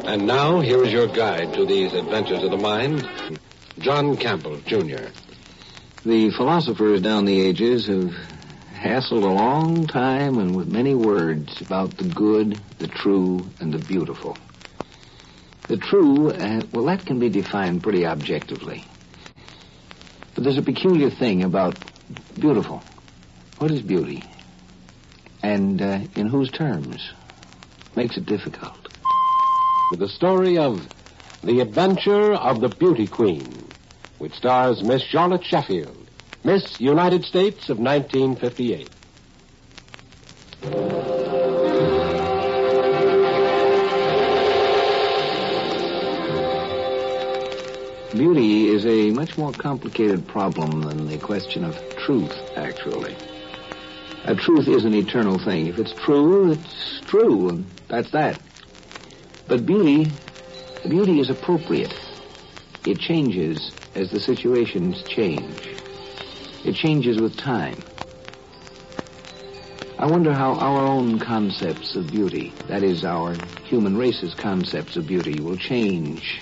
And 0.08 0.26
now, 0.26 0.58
here 0.58 0.82
is 0.82 0.92
your 0.92 1.06
guide 1.06 1.54
to 1.54 1.64
these 1.64 1.92
adventures 1.92 2.42
of 2.42 2.50
the 2.50 2.58
mind, 2.58 3.08
John 3.78 4.16
Campbell, 4.16 4.58
Jr. 4.66 5.06
The 6.04 6.30
philosophers 6.30 7.00
down 7.00 7.26
the 7.26 7.40
ages 7.40 7.86
have 7.86 8.12
hassled 8.74 9.22
a 9.22 9.26
long 9.26 9.86
time 9.86 10.38
and 10.38 10.56
with 10.56 10.66
many 10.66 10.96
words 10.96 11.60
about 11.60 11.96
the 11.96 12.02
good, 12.02 12.58
the 12.80 12.88
true, 12.88 13.46
and 13.60 13.72
the 13.72 13.78
beautiful. 13.78 14.36
The 15.68 15.76
true, 15.76 16.30
uh, 16.30 16.62
well, 16.72 16.86
that 16.86 17.06
can 17.06 17.20
be 17.20 17.28
defined 17.28 17.84
pretty 17.84 18.04
objectively. 18.04 18.84
But 20.34 20.42
there's 20.42 20.58
a 20.58 20.62
peculiar 20.62 21.08
thing 21.08 21.44
about 21.44 21.76
beautiful. 22.36 22.82
What 23.58 23.70
is 23.70 23.80
beauty? 23.80 24.24
And 25.40 25.80
uh, 25.80 26.00
in 26.16 26.26
whose 26.26 26.50
terms? 26.50 27.12
Makes 27.94 28.16
it 28.16 28.26
difficult. 28.26 28.88
With 29.92 30.00
the 30.00 30.08
story 30.08 30.58
of 30.58 30.84
The 31.44 31.60
Adventure 31.60 32.32
of 32.32 32.60
the 32.60 32.70
Beauty 32.70 33.06
Queen, 33.06 33.61
which 34.22 34.34
stars 34.34 34.84
Miss 34.84 35.02
Charlotte 35.02 35.44
Sheffield, 35.44 36.08
Miss 36.44 36.80
United 36.80 37.24
States 37.24 37.68
of 37.68 37.80
1958. 37.80 38.88
Beauty 48.12 48.68
is 48.68 48.86
a 48.86 49.10
much 49.10 49.36
more 49.36 49.52
complicated 49.54 50.28
problem 50.28 50.82
than 50.82 51.08
the 51.08 51.18
question 51.18 51.64
of 51.64 51.76
truth, 51.96 52.32
actually. 52.54 53.16
A 54.26 54.36
truth 54.36 54.68
is 54.68 54.84
an 54.84 54.94
eternal 54.94 55.40
thing. 55.40 55.66
If 55.66 55.80
it's 55.80 55.94
true, 55.94 56.52
it's 56.52 57.00
true, 57.06 57.48
and 57.48 57.66
that's 57.88 58.12
that. 58.12 58.40
But 59.48 59.66
beauty, 59.66 60.12
beauty 60.88 61.18
is 61.18 61.28
appropriate. 61.28 61.92
It 62.86 63.00
changes 63.00 63.72
as 63.94 64.10
the 64.10 64.20
situations 64.20 65.02
change. 65.08 65.58
It 66.64 66.74
changes 66.74 67.18
with 67.18 67.36
time. 67.38 67.82
I 69.98 70.06
wonder 70.06 70.32
how 70.32 70.54
our 70.54 70.84
own 70.84 71.20
concepts 71.20 71.94
of 71.94 72.10
beauty, 72.10 72.52
that 72.68 72.82
is, 72.82 73.04
our 73.04 73.34
human 73.64 73.96
race's 73.96 74.34
concepts 74.34 74.96
of 74.96 75.06
beauty, 75.06 75.40
will 75.40 75.56
change 75.56 76.40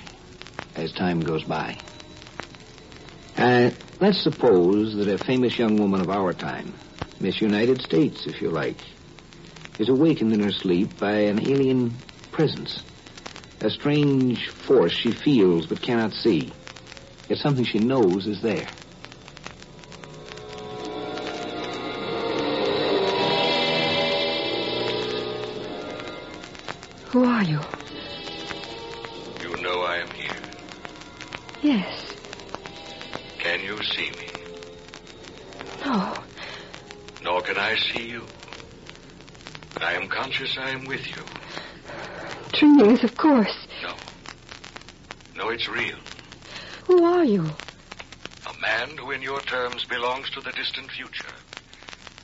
as 0.77 0.93
time 0.93 1.25
goes 1.25 1.45
by. 1.45 1.79
Uh, 3.37 3.71
let's 4.01 4.23
suppose 4.23 4.97
that 4.97 5.09
a 5.09 5.19
famous 5.19 5.59
young 5.59 5.79
woman 5.79 6.01
of 6.01 6.11
our 6.11 6.33
time, 6.33 6.75
Miss 7.21 7.41
United 7.41 7.81
States, 7.81 8.27
if 8.27 8.41
you 8.41 8.51
like, 8.51 8.77
is 9.79 9.89
awakened 9.89 10.33
in 10.33 10.41
her 10.41 10.53
sleep 10.53 10.99
by 10.99 11.13
an 11.13 11.41
alien 11.41 11.95
presence. 12.33 12.83
A 13.61 13.71
strange 13.71 14.51
force 14.67 14.93
she 14.93 15.13
feels 15.13 15.67
but 15.67 15.83
cannot 15.83 16.13
see. 16.13 16.53
It's 17.31 17.41
something 17.43 17.65
she 17.65 17.79
knows 17.79 18.27
is 18.27 18.43
there. 18.43 18.69
Belongs 50.31 50.45
to 50.45 50.51
the 50.51 50.57
distant 50.57 50.91
future. 50.91 51.33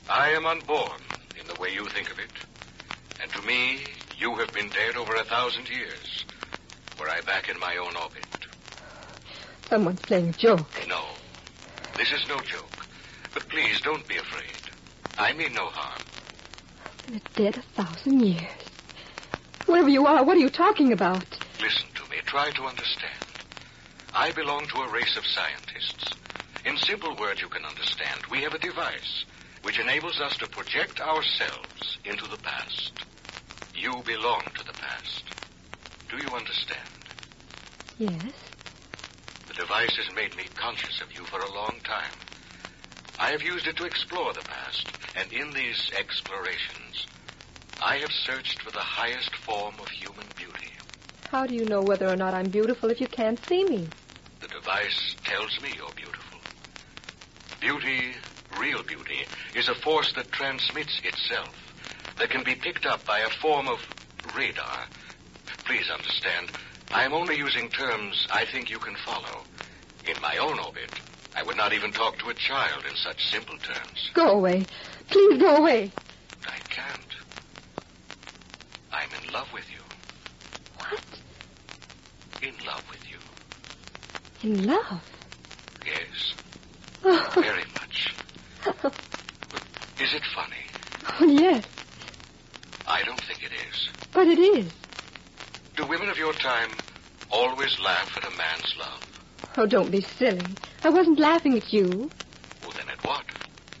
I 0.09 0.29
am 0.29 0.45
unborn 0.45 1.01
in 1.39 1.47
the 1.47 1.55
way 1.55 1.69
you 1.69 1.87
think 1.89 2.09
of 2.11 2.19
it. 2.19 2.31
And 3.21 3.31
to 3.33 3.41
me, 3.41 3.79
you 4.19 4.35
have 4.35 4.53
been 4.53 4.69
dead 4.69 4.95
over 4.95 5.15
a 5.15 5.23
thousand 5.23 5.69
years, 5.69 6.25
were 6.99 7.09
I 7.09 7.21
back 7.21 7.49
in 7.49 7.59
my 7.59 7.77
own 7.77 7.95
orbit. 7.95 8.21
Someone's 9.69 10.01
playing 10.03 10.29
a 10.29 10.33
joke. 10.33 10.67
No, 10.87 11.03
this 11.97 12.11
is 12.11 12.25
no 12.27 12.41
joke. 12.41 12.85
But 13.33 13.49
please 13.49 13.81
don't 13.81 14.07
be 14.07 14.17
afraid. 14.17 14.71
I 15.17 15.33
mean 15.33 15.53
no 15.53 15.65
harm. 15.65 16.01
Been 17.07 17.21
dead 17.35 17.57
a 17.57 17.81
thousand 17.81 18.21
years. 18.21 18.47
Whoever 19.65 19.89
you 19.89 20.05
are, 20.05 20.23
what 20.23 20.37
are 20.37 20.41
you 20.41 20.49
talking 20.49 20.93
about? 20.93 21.25
Listen 21.59 21.87
to 21.95 22.09
me. 22.09 22.17
Try 22.25 22.51
to 22.51 22.63
understand. 22.63 23.11
I 24.13 24.31
belong 24.31 24.67
to 24.67 24.81
a 24.81 24.91
race 24.91 25.17
of 25.17 25.25
scientists. 25.25 26.15
In 26.67 26.75
simple 26.75 27.15
words 27.15 27.39
you 27.39 27.47
can 27.47 27.63
understand, 27.63 28.25
we 28.29 28.41
have 28.41 28.53
a 28.53 28.59
device 28.59 29.23
which 29.61 29.79
enables 29.79 30.19
us 30.19 30.35
to 30.35 30.47
project 30.47 30.99
ourselves 30.99 31.97
into 32.03 32.27
the 32.27 32.43
past. 32.43 32.91
You 33.73 34.03
belong 34.05 34.43
to 34.53 34.65
the 34.65 34.73
past. 34.73 35.23
Do 36.09 36.17
you 36.17 36.29
understand? 36.35 36.77
Yes. 37.97 38.33
The 39.47 39.53
device 39.53 39.95
has 39.95 40.13
made 40.13 40.35
me 40.35 40.43
conscious 40.57 40.99
of 41.01 41.13
you 41.13 41.23
for 41.27 41.39
a 41.39 41.55
long 41.55 41.79
time. 41.85 42.11
I 43.17 43.31
have 43.31 43.41
used 43.41 43.65
it 43.67 43.77
to 43.77 43.85
explore 43.85 44.33
the 44.33 44.43
past, 44.43 44.91
and 45.15 45.31
in 45.31 45.53
these 45.53 45.89
explorations, 45.97 47.07
I 47.81 47.95
have 47.99 48.11
searched 48.11 48.61
for 48.61 48.71
the 48.71 48.79
highest 48.79 49.33
form 49.45 49.75
of 49.79 49.87
human 49.87 50.27
beauty. 50.35 50.73
How 51.31 51.47
do 51.47 51.53
you 51.53 51.63
know 51.63 51.81
whether 51.81 52.09
or 52.09 52.17
not 52.17 52.33
I'm 52.33 52.49
beautiful 52.49 52.89
if 52.89 52.99
you 52.99 53.07
can't 53.07 53.39
see 53.47 53.63
me? 53.63 53.87
The 54.41 54.49
device 54.49 55.15
tells 55.23 55.61
me 55.61 55.69
you're 55.77 55.87
beautiful. 55.95 56.06
Beauty, 57.59 58.13
real 58.59 58.83
beauty, 58.83 59.25
is 59.55 59.67
a 59.67 59.75
force 59.75 60.13
that 60.15 60.31
transmits 60.31 60.99
itself, 61.03 61.55
that 62.19 62.29
can 62.29 62.43
be 62.43 62.55
picked 62.55 62.85
up 62.85 63.05
by 63.05 63.19
a 63.19 63.29
form 63.41 63.67
of 63.67 63.79
radar. 64.35 64.85
Please 65.65 65.89
understand, 65.89 66.49
I 66.93 67.03
am 67.03 67.13
only 67.13 67.35
using 67.35 67.69
terms 67.69 68.27
I 68.31 68.45
think 68.45 68.69
you 68.69 68.79
can 68.79 68.95
follow. 69.05 69.43
In 70.07 70.21
my 70.21 70.37
own 70.37 70.59
orbit, 70.59 70.89
I 71.35 71.43
would 71.43 71.57
not 71.57 71.73
even 71.73 71.91
talk 71.91 72.17
to 72.19 72.29
a 72.29 72.33
child 72.33 72.85
in 72.89 72.95
such 72.95 73.25
simple 73.25 73.57
terms. 73.57 74.09
Go 74.13 74.27
away. 74.29 74.65
Please 75.09 75.39
go 75.39 75.57
away. 75.57 75.91
I 76.43 76.59
can't. 76.69 77.13
I'm 78.91 79.09
in 79.23 79.33
love 79.33 79.47
with 79.53 79.65
you. 79.69 79.81
What? 80.77 81.01
In 82.41 82.53
love 82.65 82.83
with 82.89 83.01
you. 83.09 84.49
In 84.49 84.65
love? 84.65 85.01
Yes. 85.85 86.33
Oh. 87.03 87.31
Very 87.35 87.63
much. 87.73 88.13
Is 89.99 90.13
it 90.13 90.23
funny? 90.35 90.55
Oh, 91.19 91.25
yes, 91.25 91.63
I 92.87 93.01
don't 93.03 93.21
think 93.21 93.43
it 93.43 93.51
is. 93.69 93.89
but 94.13 94.27
it 94.27 94.39
is. 94.39 94.71
Do 95.75 95.85
women 95.87 96.09
of 96.09 96.17
your 96.17 96.33
time 96.33 96.69
always 97.31 97.79
laugh 97.79 98.11
at 98.17 98.23
a 98.23 98.35
man's 98.37 98.75
love? 98.79 99.01
Oh, 99.57 99.65
don't 99.65 99.89
be 99.91 100.01
silly. 100.01 100.45
I 100.83 100.89
wasn't 100.89 101.19
laughing 101.19 101.55
at 101.57 101.71
you. 101.73 102.11
Well, 102.61 102.73
then 102.75 102.89
at 102.89 103.03
what? 103.05 103.23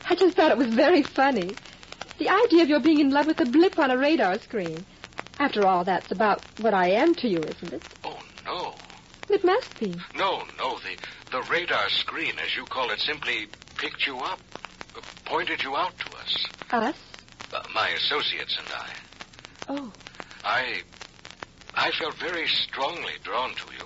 I 0.09 0.15
just 0.15 0.35
thought 0.35 0.51
it 0.51 0.57
was 0.57 0.73
very 0.73 1.03
funny. 1.03 1.55
The 2.17 2.29
idea 2.29 2.63
of 2.63 2.69
your 2.69 2.79
being 2.79 2.99
in 2.99 3.11
love 3.11 3.27
with 3.27 3.39
a 3.41 3.45
blip 3.45 3.77
on 3.77 3.91
a 3.91 3.97
radar 3.97 4.39
screen. 4.39 4.85
After 5.39 5.65
all, 5.67 5.83
that's 5.83 6.11
about 6.11 6.41
what 6.57 6.73
I 6.73 6.89
am 6.91 7.13
to 7.15 7.27
you, 7.27 7.39
isn't 7.43 7.73
it? 7.73 7.81
Oh, 8.03 8.17
no. 8.45 8.73
It 9.29 9.43
must 9.43 9.79
be. 9.79 9.95
No, 10.15 10.43
no. 10.57 10.79
The, 10.79 10.97
the 11.31 11.41
radar 11.51 11.89
screen, 11.89 12.33
as 12.43 12.55
you 12.55 12.63
call 12.65 12.89
it, 12.91 12.99
simply 12.99 13.47
picked 13.77 14.07
you 14.07 14.17
up, 14.19 14.39
pointed 15.25 15.61
you 15.63 15.75
out 15.75 15.97
to 15.99 16.17
us. 16.17 16.45
Us? 16.71 16.95
Uh, 17.53 17.63
my 17.73 17.89
associates 17.89 18.57
and 18.57 18.67
I. 18.73 18.89
Oh. 19.69 19.93
I. 20.43 20.81
I 21.75 21.91
felt 21.91 22.15
very 22.15 22.47
strongly 22.47 23.13
drawn 23.23 23.53
to 23.53 23.65
you. 23.77 23.85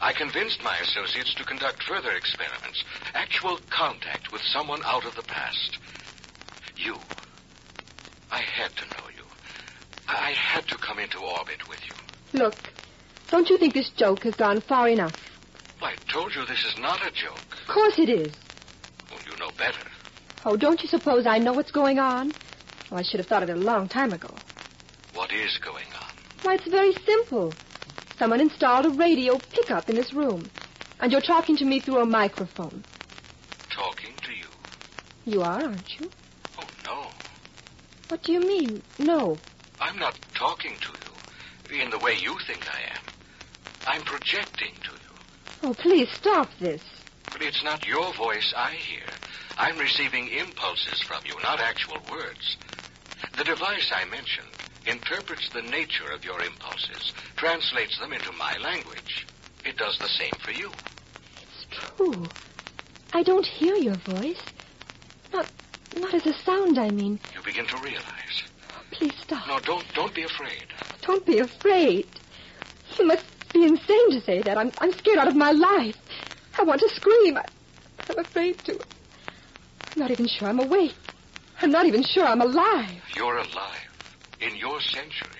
I 0.00 0.12
convinced 0.12 0.62
my 0.62 0.76
associates 0.78 1.34
to 1.34 1.44
conduct 1.44 1.82
further 1.82 2.12
experiments, 2.12 2.84
actual 3.14 3.58
contact 3.70 4.32
with 4.32 4.42
someone 4.42 4.80
out 4.84 5.04
of 5.04 5.14
the 5.16 5.22
past. 5.22 5.78
You. 6.76 6.96
I 8.30 8.40
had 8.40 8.74
to 8.76 8.84
know 8.86 9.08
you. 9.16 9.24
I 10.08 10.32
had 10.32 10.66
to 10.68 10.76
come 10.76 10.98
into 10.98 11.18
orbit 11.18 11.68
with 11.68 11.80
you. 11.86 12.38
Look, 12.38 12.56
don't 13.34 13.50
you 13.50 13.58
think 13.58 13.74
this 13.74 13.90
joke 13.96 14.22
has 14.22 14.36
gone 14.36 14.60
far 14.60 14.88
enough? 14.88 15.12
I 15.82 15.96
told 16.12 16.32
you 16.36 16.46
this 16.46 16.64
is 16.64 16.78
not 16.78 17.04
a 17.04 17.10
joke. 17.10 17.40
Of 17.62 17.74
course 17.74 17.98
it 17.98 18.08
is. 18.08 18.32
Well, 19.10 19.18
you 19.28 19.36
know 19.40 19.50
better. 19.58 19.90
Oh, 20.44 20.56
don't 20.56 20.80
you 20.80 20.88
suppose 20.88 21.26
I 21.26 21.38
know 21.38 21.52
what's 21.52 21.72
going 21.72 21.98
on? 21.98 22.32
Oh, 22.92 22.96
I 22.96 23.02
should 23.02 23.18
have 23.18 23.26
thought 23.26 23.42
of 23.42 23.48
it 23.48 23.56
a 23.56 23.60
long 23.60 23.88
time 23.88 24.12
ago. 24.12 24.32
What 25.14 25.32
is 25.32 25.58
going 25.58 25.86
on? 26.00 26.12
Why, 26.42 26.54
it's 26.54 26.68
very 26.68 26.92
simple. 27.04 27.52
Someone 28.20 28.40
installed 28.40 28.86
a 28.86 28.90
radio 28.90 29.40
pickup 29.50 29.90
in 29.90 29.96
this 29.96 30.14
room. 30.14 30.48
And 31.00 31.10
you're 31.10 31.20
talking 31.20 31.56
to 31.56 31.64
me 31.64 31.80
through 31.80 32.02
a 32.02 32.06
microphone. 32.06 32.84
Talking 33.68 34.14
to 34.22 34.30
you. 34.30 34.46
You 35.24 35.42
are, 35.42 35.60
aren't 35.60 35.98
you? 35.98 36.08
Oh, 36.56 36.68
no. 36.84 37.08
What 38.06 38.22
do 38.22 38.30
you 38.30 38.38
mean, 38.38 38.80
no? 39.00 39.36
I'm 39.80 39.98
not 39.98 40.16
talking 40.34 40.76
to 40.82 41.74
you 41.74 41.82
in 41.82 41.90
the 41.90 41.98
way 41.98 42.14
you 42.14 42.38
think 42.46 42.64
I 42.72 42.94
am. 42.94 43.03
I'm 43.86 44.02
projecting 44.02 44.74
to 44.82 44.90
you. 44.92 45.14
Oh, 45.62 45.74
please 45.74 46.08
stop 46.10 46.48
this. 46.58 46.82
But 47.32 47.42
it's 47.42 47.62
not 47.64 47.86
your 47.86 48.12
voice 48.14 48.52
I 48.56 48.72
hear. 48.72 49.06
I'm 49.58 49.78
receiving 49.78 50.28
impulses 50.28 51.00
from 51.02 51.22
you, 51.24 51.34
not 51.42 51.60
actual 51.60 51.98
words. 52.10 52.56
The 53.36 53.44
device 53.44 53.90
I 53.94 54.04
mentioned 54.06 54.48
interprets 54.86 55.48
the 55.50 55.62
nature 55.62 56.10
of 56.12 56.24
your 56.24 56.40
impulses, 56.42 57.12
translates 57.36 57.98
them 57.98 58.12
into 58.12 58.32
my 58.32 58.56
language. 58.58 59.26
It 59.64 59.76
does 59.76 59.98
the 59.98 60.08
same 60.08 60.34
for 60.40 60.50
you. 60.50 60.70
It's 61.42 61.66
true. 61.70 62.26
I 63.12 63.22
don't 63.22 63.46
hear 63.46 63.76
your 63.76 63.94
voice. 63.94 64.42
Not, 65.32 65.50
not 65.96 66.12
as 66.14 66.26
a 66.26 66.34
sound, 66.34 66.78
I 66.78 66.90
mean. 66.90 67.18
You 67.34 67.42
begin 67.42 67.66
to 67.66 67.76
realize. 67.78 68.42
Please 68.90 69.14
stop. 69.22 69.48
No, 69.48 69.58
don't 69.60 69.84
don't 69.94 70.14
be 70.14 70.22
afraid. 70.22 70.66
Don't 71.02 71.24
be 71.26 71.38
afraid. 71.38 72.06
You 72.98 73.06
must 73.06 73.24
be 73.54 73.64
insane 73.64 74.10
to 74.10 74.20
say 74.20 74.42
that. 74.42 74.58
I'm, 74.58 74.72
I'm 74.78 74.92
scared 74.92 75.18
out 75.18 75.28
of 75.28 75.36
my 75.36 75.52
life. 75.52 75.96
I 76.58 76.64
want 76.64 76.80
to 76.80 76.88
scream. 76.90 77.38
I, 77.38 77.44
I'm 78.10 78.18
afraid 78.18 78.62
to. 78.64 78.72
I'm 78.74 80.00
not 80.02 80.10
even 80.10 80.26
sure 80.26 80.48
I'm 80.48 80.60
awake. 80.60 80.96
I'm 81.62 81.70
not 81.70 81.86
even 81.86 82.02
sure 82.02 82.26
I'm 82.26 82.40
alive. 82.40 83.00
You're 83.14 83.38
alive 83.38 83.90
in 84.40 84.56
your 84.56 84.80
century. 84.80 85.30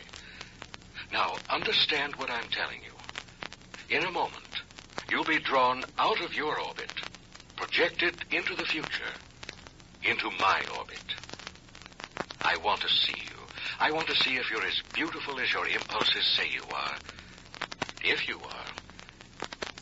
Now, 1.12 1.40
understand 1.50 2.14
what 2.16 2.30
I'm 2.30 2.48
telling 2.50 2.80
you. 2.82 3.96
In 3.96 4.04
a 4.04 4.10
moment, 4.10 4.62
you'll 5.10 5.26
be 5.26 5.40
drawn 5.40 5.84
out 5.98 6.20
of 6.22 6.32
your 6.32 6.58
orbit, 6.58 6.88
projected 7.56 8.14
into 8.30 8.54
the 8.56 8.64
future, 8.64 9.12
into 10.02 10.30
my 10.40 10.62
orbit. 10.78 11.02
I 12.42 12.56
want 12.58 12.80
to 12.82 12.88
see 12.88 13.12
you. 13.12 13.36
I 13.80 13.90
want 13.90 14.06
to 14.08 14.14
see 14.14 14.36
if 14.36 14.50
you're 14.50 14.64
as 14.64 14.80
beautiful 14.94 15.40
as 15.40 15.52
your 15.52 15.66
impulses 15.66 16.24
say 16.36 16.44
you 16.52 16.62
are. 16.72 16.96
If 18.06 18.28
you 18.28 18.36
are, 18.36 18.66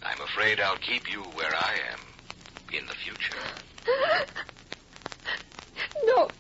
I'm 0.05 0.21
afraid 0.21 0.61
I'll 0.61 0.77
keep 0.77 1.11
you 1.11 1.23
where 1.35 1.53
I 1.53 1.75
am 1.93 1.99
in 2.73 2.87
the 2.87 2.95
future. 3.05 3.35
No, 6.05 6.31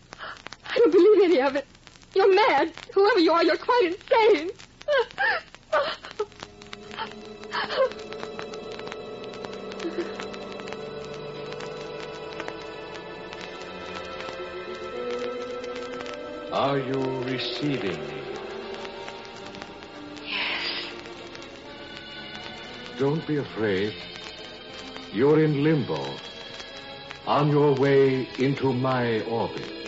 I 0.64 0.76
don't 0.76 0.90
believe 0.90 1.22
any 1.24 1.40
of 1.40 1.56
it. 1.56 1.66
You're 2.14 2.34
mad. 2.34 2.72
Whoever 2.94 3.20
you 3.20 3.32
are, 3.32 3.44
you're 3.44 3.56
quite 3.56 3.94
insane. 3.94 4.50
Are 16.52 16.78
you 16.78 17.00
receiving 17.24 18.11
Don't 22.98 23.26
be 23.26 23.36
afraid. 23.36 23.94
You're 25.12 25.42
in 25.42 25.62
limbo. 25.64 26.04
On 27.26 27.48
your 27.50 27.74
way 27.74 28.28
into 28.38 28.72
my 28.72 29.20
orbit. 29.22 29.82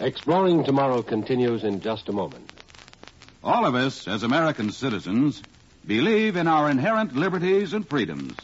Exploring 0.00 0.64
Tomorrow 0.64 1.02
continues 1.02 1.62
in 1.62 1.80
just 1.80 2.08
a 2.08 2.12
moment. 2.12 2.50
All 3.44 3.64
of 3.66 3.74
us, 3.74 4.08
as 4.08 4.22
American 4.22 4.72
citizens, 4.72 5.42
believe 5.86 6.36
in 6.36 6.48
our 6.48 6.70
inherent 6.70 7.14
liberties 7.14 7.74
and 7.74 7.86
freedoms, 7.88 8.34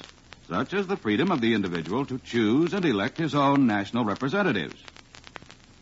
such 0.49 0.75
as 0.75 0.87
the 0.87 0.97
freedom 0.97 1.33
of 1.33 1.41
the 1.41 1.55
individual 1.55 2.07
to 2.07 2.19
choose 2.19 2.73
and 2.73 2.85
elect 2.85 3.19
his 3.19 3.35
own 3.35 3.67
national 3.67 4.05
representatives. 4.05 4.81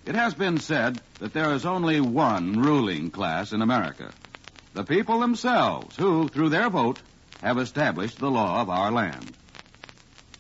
It 0.07 0.15
has 0.15 0.35
been 0.35 0.59
said 0.59 1.01
that 1.21 1.33
there 1.33 1.53
is 1.53 1.65
only 1.65 2.01
one 2.01 2.61
ruling 2.61 3.11
class 3.11 3.53
in 3.53 3.63
America 3.63 4.13
the 4.75 4.85
people 4.85 5.21
themselves, 5.21 5.97
who, 5.97 6.29
through 6.29 6.49
their 6.49 6.69
vote, 6.69 6.99
have 7.41 7.59
established 7.59 8.19
the 8.19 8.31
law 8.31 8.61
of 8.61 8.69
our 8.69 8.91
land. 8.91 9.33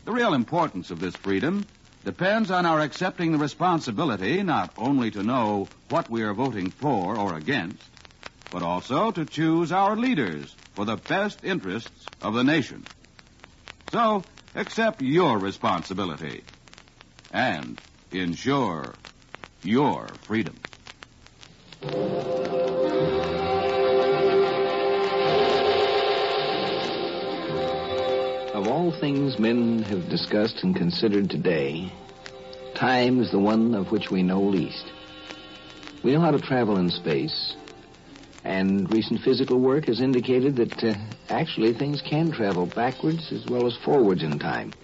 The 0.04 0.12
real 0.12 0.34
importance 0.34 0.90
of 0.90 1.00
this 1.00 1.14
freedom 1.14 1.64
depends 2.04 2.50
on 2.50 2.66
our 2.66 2.80
accepting 2.80 3.30
the 3.30 3.38
responsibility 3.38 4.42
not 4.42 4.74
only 4.76 5.12
to 5.12 5.22
know 5.22 5.68
what 5.88 6.10
we 6.10 6.22
are 6.24 6.34
voting 6.34 6.70
for 6.70 7.16
or 7.16 7.36
against, 7.36 7.88
but 8.50 8.62
also 8.62 9.12
to 9.12 9.24
choose 9.24 9.70
our 9.70 9.96
leaders 9.96 10.54
for 10.74 10.84
the 10.84 10.96
best 10.96 11.44
interests 11.44 12.06
of 12.20 12.34
the 12.34 12.44
nation. 12.44 12.84
So, 13.94 14.24
accept 14.56 15.00
your 15.00 15.38
responsibility 15.38 16.42
and 17.30 17.80
ensure 18.10 18.96
your 19.62 20.16
freedom. 20.26 20.58
Of 28.52 28.66
all 28.66 28.92
things 29.00 29.38
men 29.38 29.84
have 29.84 30.08
discussed 30.08 30.64
and 30.64 30.74
considered 30.74 31.30
today, 31.30 31.92
time 32.74 33.20
is 33.20 33.30
the 33.30 33.38
one 33.38 33.76
of 33.76 33.92
which 33.92 34.10
we 34.10 34.24
know 34.24 34.42
least. 34.42 34.86
We 36.02 36.14
know 36.14 36.20
how 36.20 36.32
to 36.32 36.40
travel 36.40 36.78
in 36.78 36.90
space, 36.90 37.54
and 38.44 38.90
recent 38.90 39.20
physical 39.20 39.58
work 39.58 39.86
has 39.86 40.00
indicated 40.00 40.56
that 40.56 40.84
uh, 40.84 40.94
actually 41.30 41.72
things 41.72 42.02
can 42.08 42.30
travel 42.30 42.66
backwards 42.66 43.32
as 43.32 43.46
well 43.48 43.66
as 43.66 43.76
forwards 43.84 44.22
in 44.22 44.38
time, 44.38 44.74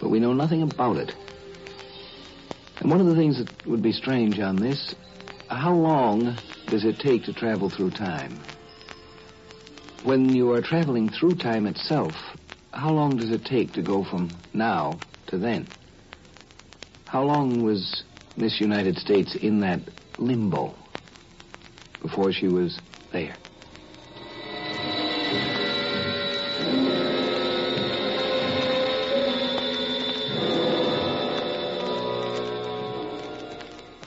but 0.00 0.08
we 0.08 0.20
know 0.20 0.32
nothing 0.32 0.62
about 0.62 0.96
it. 0.96 1.10
And 2.80 2.90
one 2.90 3.00
of 3.00 3.06
the 3.06 3.16
things 3.16 3.38
that 3.38 3.68
would 3.68 3.82
be 3.82 3.92
strange 3.92 4.38
on 4.38 4.60
this, 4.60 4.94
how 5.48 5.74
long 5.74 6.36
does 6.70 6.84
it 6.84 6.98
take 7.00 7.24
to 7.24 7.32
travel 7.32 7.70
through 7.70 7.90
time? 7.90 8.42
When 10.04 10.34
you 10.34 10.52
are 10.52 10.62
traveling 10.62 11.10
through 11.10 11.36
time 11.36 11.66
itself, 11.66 12.14
how 12.72 12.90
long 12.90 13.16
does 13.16 13.30
it 13.30 13.44
take 13.44 13.74
to 13.74 13.82
go 13.82 14.04
from 14.04 14.40
now 14.52 15.00
to 15.28 15.38
then? 15.38 15.68
How 17.04 17.22
long 17.24 17.62
was 17.62 18.04
Miss 18.36 18.60
United 18.60 18.96
States 18.96 19.36
in 19.40 19.60
that 19.60 19.80
limbo 20.18 20.74
before 22.00 22.32
she 22.32 22.48
was 22.48 22.80
there? 23.12 23.36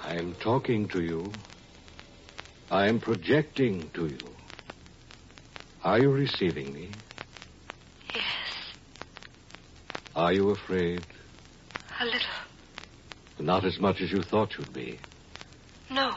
I'm 0.04 0.36
talking 0.44 0.88
to 0.90 1.02
you 1.02 1.34
I 2.72 2.88
am 2.88 3.00
projecting 3.00 3.92
to 3.94 4.08
you. 4.08 4.26
Are 5.84 6.00
you 6.00 6.10
receiving 6.12 6.74
me? 6.74 6.96
Yes, 8.14 8.24
Are 10.16 10.34
you 10.34 10.50
afraid? 10.50 11.04
a 12.02 12.06
little. 12.06 12.20
Not 13.40 13.66
as 13.66 13.80
much 13.80 13.98
as 14.02 14.12
you 14.12 14.24
thought 14.24 14.50
you'd 14.58 14.74
be. 14.74 15.00
No, 15.92 16.16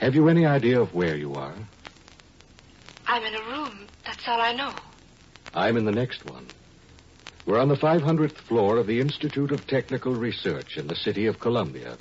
Have 0.00 0.14
you 0.14 0.28
any 0.28 0.44
idea 0.44 0.78
of 0.80 0.92
where 0.94 1.16
you 1.16 1.34
are? 1.34 1.56
I'm 3.08 3.24
in 3.24 3.34
a 3.34 3.40
room. 3.40 3.86
That's 4.04 4.28
all 4.28 4.40
I 4.40 4.52
know. 4.52 4.74
I'm 5.54 5.76
in 5.76 5.84
the 5.86 5.92
next 5.92 6.24
one. 6.26 6.46
We're 7.46 7.58
on 7.58 7.68
the 7.68 7.76
500th 7.76 8.36
floor 8.46 8.76
of 8.76 8.86
the 8.86 9.00
Institute 9.00 9.50
of 9.50 9.66
Technical 9.66 10.14
Research 10.14 10.76
in 10.76 10.86
the 10.86 10.94
city 10.94 11.26
of 11.26 11.40
Columbia. 11.40 11.96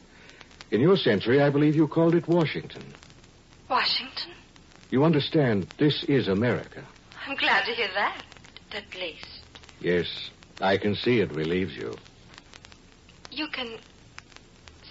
In 0.72 0.82
your 0.82 0.98
century, 0.98 1.42
I 1.42 1.50
believe 1.50 1.76
you 1.76 1.88
called 1.88 2.14
it 2.16 2.28
Washington. 2.28 2.84
Washington? 3.70 4.34
You 4.92 5.06
understand, 5.06 5.68
this 5.78 6.04
is 6.10 6.28
America. 6.28 6.84
I'm 7.26 7.38
glad 7.38 7.66
to 7.66 7.72
hear 7.74 7.88
that, 7.94 8.22
at 8.74 8.94
least. 9.00 9.26
Yes, 9.80 10.30
I 10.60 10.78
can 10.78 10.96
see 10.96 11.20
it 11.22 11.32
relieves 11.32 11.74
you. 11.76 11.96
You 13.32 13.48
can 13.48 13.78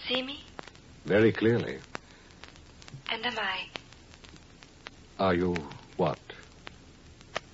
see 0.09 0.23
me, 0.23 0.41
Very 1.05 1.33
clearly. 1.33 1.79
and 3.11 3.25
am 3.27 3.39
I, 3.39 3.59
Are 5.19 5.35
you 5.35 5.57
what? 5.97 6.19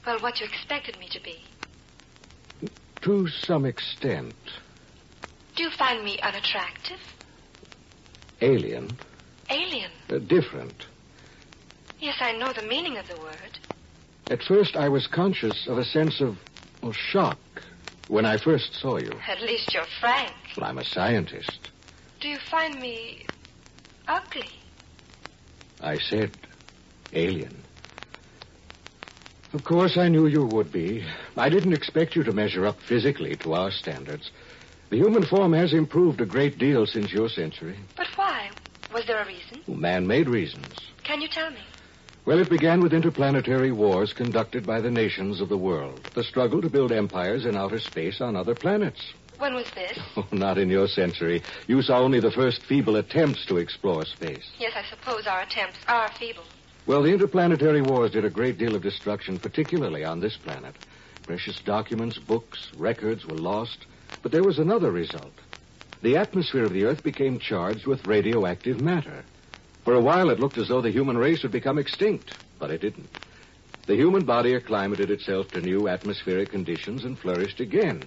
well, 0.07 0.20
what 0.20 0.40
you 0.40 0.46
expected 0.46 0.98
me 0.98 1.09
to 1.11 1.20
be. 1.22 1.38
To 3.02 3.28
some 3.28 3.64
extent, 3.64 4.35
Do 5.57 5.62
you 5.64 5.70
find 5.70 6.05
me 6.05 6.18
unattractive? 6.20 6.98
alien, 8.40 8.98
Alien? 9.50 9.90
uh, 10.11 10.18
different. 10.18 10.87
Yes, 12.00 12.16
I 12.20 12.33
know 12.33 12.52
the 12.52 12.62
meaning 12.62 12.96
of 12.96 13.07
the 13.07 13.16
word. 13.18 13.59
At 14.28 14.42
first, 14.42 14.74
I 14.76 14.88
was 14.88 15.07
conscious 15.07 15.66
of 15.68 15.78
a 15.78 15.85
sense 15.85 16.20
of 16.20 16.37
well, 16.83 16.92
shock 16.92 17.38
when 18.09 18.24
I 18.26 18.38
first 18.38 18.74
saw 18.74 18.96
you. 18.96 19.12
At 19.28 19.40
least 19.42 19.72
you're 19.72 19.87
frank. 20.00 20.35
Well, 20.57 20.66
I'm 20.68 20.78
a 20.78 20.85
scientist. 20.85 21.70
Do 22.20 22.28
you 22.28 22.38
find 22.50 22.81
me 22.81 23.26
ugly? 24.09 24.50
I 25.81 25.98
said 25.98 26.31
alien. 27.12 27.62
Of 29.53 29.65
course, 29.65 29.99
I 29.99 30.09
knew 30.09 30.27
you 30.27 30.47
would 30.47 30.73
be. 30.73 31.05
I 31.37 31.51
didn't 31.51 31.75
expect 31.75 32.17
you 32.17 32.23
to 32.25 32.33
measure 32.33 32.67
up 32.67 32.79
physically 32.88 33.37
to 33.38 33.53
our 33.53 33.71
standards. 33.71 34.31
The 34.88 34.97
human 34.97 35.27
form 35.27 35.53
has 35.53 35.75
improved 35.75 36.21
a 36.21 36.27
great 36.27 36.59
deal 36.59 36.87
since 36.87 37.12
your 37.12 37.29
century. 37.29 37.79
But 37.97 38.07
why? 38.17 38.51
Was 38.93 39.07
there 39.07 39.23
a 39.23 39.27
reason? 39.27 39.62
Man 39.67 40.07
made 40.07 40.29
reasons. 40.29 40.77
Can 41.05 41.21
you 41.21 41.29
tell 41.29 41.51
me? 41.51 41.61
Well, 42.25 42.38
it 42.38 42.49
began 42.49 42.83
with 42.83 42.95
interplanetary 42.95 43.73
wars 43.73 44.12
conducted 44.12 44.65
by 44.65 44.81
the 44.81 44.91
nations 44.91 45.41
of 45.41 45.49
the 45.49 45.59
world. 45.59 46.01
The 46.15 46.23
struggle 46.23 46.62
to 46.62 46.71
build 46.71 46.93
empires 46.93 47.45
in 47.45 47.57
outer 47.57 47.81
space 47.81 48.21
on 48.21 48.37
other 48.37 48.55
planets. 48.55 49.01
When 49.38 49.55
was 49.55 49.67
this? 49.75 49.99
Oh, 50.17 50.29
not 50.31 50.57
in 50.57 50.69
your 50.71 50.87
century. 50.87 51.43
You 51.67 51.83
saw 51.83 51.99
only 51.99 52.21
the 52.21 52.31
first 52.31 52.61
feeble 52.69 52.95
attempts 52.95 53.45
to 53.47 53.57
explore 53.57 54.05
space. 54.05 54.49
Yes, 54.61 54.73
I 54.77 54.88
suppose 54.88 55.27
our 55.27 55.41
attempts 55.41 55.79
are 55.88 56.11
feeble. 56.17 56.45
Well, 56.87 57.03
the 57.03 57.12
interplanetary 57.12 57.81
wars 57.81 58.11
did 58.11 58.25
a 58.25 58.31
great 58.31 58.59
deal 58.59 58.75
of 58.75 58.83
destruction, 58.83 59.38
particularly 59.38 60.05
on 60.05 60.21
this 60.21 60.37
planet. 60.37 60.75
Precious 61.27 61.61
documents, 61.61 62.18
books, 62.18 62.73
records 62.77 63.25
were 63.25 63.37
lost. 63.37 63.87
But 64.23 64.33
there 64.33 64.42
was 64.42 64.59
another 64.59 64.90
result. 64.90 65.33
The 66.03 66.16
atmosphere 66.16 66.64
of 66.64 66.73
the 66.73 66.85
Earth 66.85 67.03
became 67.05 67.38
charged 67.38 67.87
with 67.87 68.07
radioactive 68.07 68.81
matter. 68.81 69.25
For 69.85 69.95
a 69.95 70.01
while, 70.01 70.31
it 70.31 70.40
looked 70.40 70.59
as 70.59 70.68
though 70.68 70.81
the 70.81 70.90
human 70.90 71.16
race 71.16 71.42
would 71.42 71.53
become 71.53 71.79
extinct, 71.79 72.33
but 72.59 72.71
it 72.71 72.81
didn't. 72.81 73.09
The 73.87 73.97
human 73.97 74.25
body 74.25 74.55
acclimated 74.55 75.11
itself 75.11 75.51
to 75.53 75.61
new 75.61 75.88
atmospheric 75.88 76.51
conditions 76.51 77.05
and 77.05 77.18
flourished 77.18 77.61
again. 77.61 78.03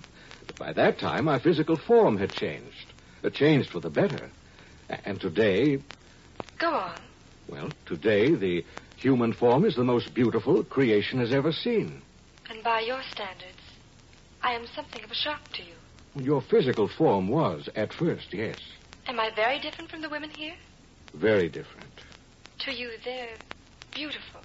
But 0.47 0.57
by 0.57 0.73
that 0.73 0.99
time, 0.99 1.27
our 1.27 1.39
physical 1.39 1.77
form 1.77 2.17
had 2.17 2.31
changed. 2.31 2.93
It 3.23 3.33
changed 3.33 3.69
for 3.69 3.79
the 3.79 3.89
better. 3.89 4.29
And 5.05 5.19
today, 5.19 5.79
Go 6.57 6.69
on. 6.69 6.95
Well, 7.47 7.69
today, 7.85 8.33
the 8.35 8.63
human 8.97 9.33
form 9.33 9.65
is 9.65 9.75
the 9.75 9.83
most 9.83 10.13
beautiful 10.13 10.63
creation 10.63 11.19
has 11.19 11.31
ever 11.33 11.51
seen. 11.51 12.01
And 12.49 12.63
by 12.63 12.81
your 12.81 13.01
standards, 13.11 13.61
I 14.41 14.53
am 14.53 14.65
something 14.75 15.03
of 15.03 15.11
a 15.11 15.15
shock 15.15 15.51
to 15.53 15.63
you. 15.63 15.73
Your 16.23 16.41
physical 16.41 16.87
form 16.87 17.27
was, 17.27 17.67
at 17.75 17.93
first, 17.93 18.33
yes, 18.33 18.57
Am 19.07 19.19
I 19.19 19.29
very 19.35 19.59
different 19.59 19.91
from 19.91 20.01
the 20.01 20.09
women 20.09 20.29
here? 20.31 20.55
very 21.13 21.47
different. 21.47 21.87
To 22.59 22.71
you, 22.73 22.89
they're 23.05 23.35
beautiful. 23.93 24.41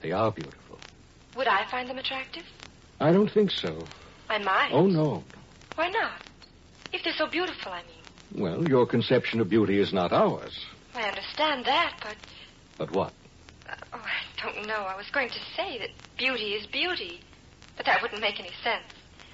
They 0.00 0.12
are 0.12 0.30
beautiful. 0.30 0.78
Would 1.36 1.48
I 1.48 1.68
find 1.70 1.88
them 1.88 1.98
attractive? 1.98 2.44
I 3.00 3.12
don't 3.12 3.30
think 3.30 3.50
so. 3.50 3.84
I 4.30 4.38
might. 4.38 4.70
Oh, 4.72 4.86
no. 4.86 5.24
Why 5.74 5.90
not? 5.90 6.22
If 6.92 7.02
they're 7.04 7.12
so 7.18 7.26
beautiful, 7.26 7.72
I 7.72 7.82
mean. 7.82 8.42
Well, 8.42 8.68
your 8.68 8.86
conception 8.86 9.40
of 9.40 9.50
beauty 9.50 9.78
is 9.80 9.92
not 9.92 10.12
ours. 10.12 10.58
I 10.94 11.02
understand 11.02 11.64
that, 11.66 11.98
but 12.02 12.16
But 12.78 12.90
what? 12.90 13.12
oh, 13.92 14.02
I 14.02 14.42
don't 14.42 14.66
know. 14.66 14.82
I 14.82 14.96
was 14.96 15.06
going 15.12 15.28
to 15.28 15.38
say 15.56 15.78
that 15.78 15.90
beauty 16.18 16.54
is 16.54 16.66
beauty, 16.66 17.20
but 17.76 17.86
that 17.86 18.02
wouldn't 18.02 18.20
make 18.20 18.40
any 18.40 18.52
sense. 18.62 18.84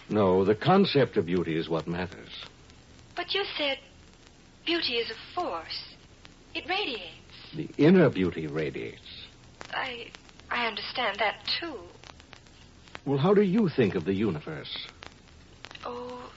No, 0.09 0.45
the 0.45 0.55
concept 0.55 1.17
of 1.17 1.27
beauty 1.27 1.57
is 1.57 1.69
what 1.69 1.87
matters. 1.87 2.45
But 3.17 3.35
you 3.35 3.45
said 3.57 3.79
beauty 4.67 4.95
is 4.95 5.11
a 5.11 5.35
force. 5.35 5.95
It 6.55 6.69
radiates. 6.69 7.07
The 7.55 7.69
inner 7.79 8.11
beauty 8.11 8.47
radiates. 8.47 9.27
I 9.73 10.11
I 10.51 10.67
understand 10.67 11.19
that 11.21 11.37
too. 11.61 11.79
Well, 13.07 13.19
how 13.19 13.35
do 13.35 13.43
you 13.43 13.69
think 13.69 13.95
of 13.95 14.05
the 14.05 14.13
universe? 14.13 14.89
Oh, 15.85 16.31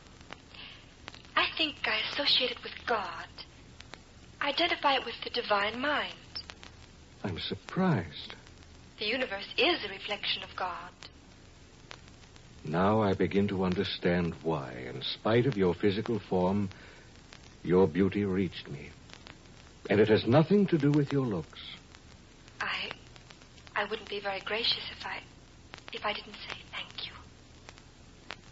I 1.36 1.46
think 1.58 1.76
I 1.86 2.00
associate 2.12 2.52
it 2.52 2.63
with 2.63 2.74
God. 2.88 3.28
I 4.39 4.50
Identify 4.50 4.96
it 4.96 5.06
with 5.06 5.16
the 5.24 5.30
divine 5.30 5.80
mind. 5.80 6.13
I'm 7.23 7.39
surprised. 7.39 8.36
The 8.99 9.05
universe 9.05 9.47
is 9.57 9.79
a 9.86 9.89
reflection 9.89 10.43
of 10.43 10.55
God. 10.55 10.91
Now 12.65 13.01
I 13.01 13.13
begin 13.13 13.47
to 13.49 13.63
understand 13.63 14.36
why, 14.43 14.71
in 14.93 15.01
spite 15.01 15.45
of 15.45 15.57
your 15.57 15.73
physical 15.73 16.19
form, 16.29 16.69
your 17.63 17.88
beauty 17.88 18.23
reached 18.23 18.69
me. 18.69 18.89
And 19.89 19.99
it 19.99 20.07
has 20.07 20.25
nothing 20.25 20.67
to 20.67 20.77
do 20.77 20.91
with 20.91 21.12
your 21.12 21.25
looks. 21.25 21.59
I 22.62 22.91
I 23.75 23.86
wouldn't 23.89 24.09
be 24.09 24.21
very 24.21 24.39
gracious 24.41 24.83
if 24.97 25.05
I 25.05 25.19
if 25.91 26.05
I 26.05 26.13
didn't 26.13 26.36
say 26.36 26.57
thank 26.71 27.05
you. 27.05 27.12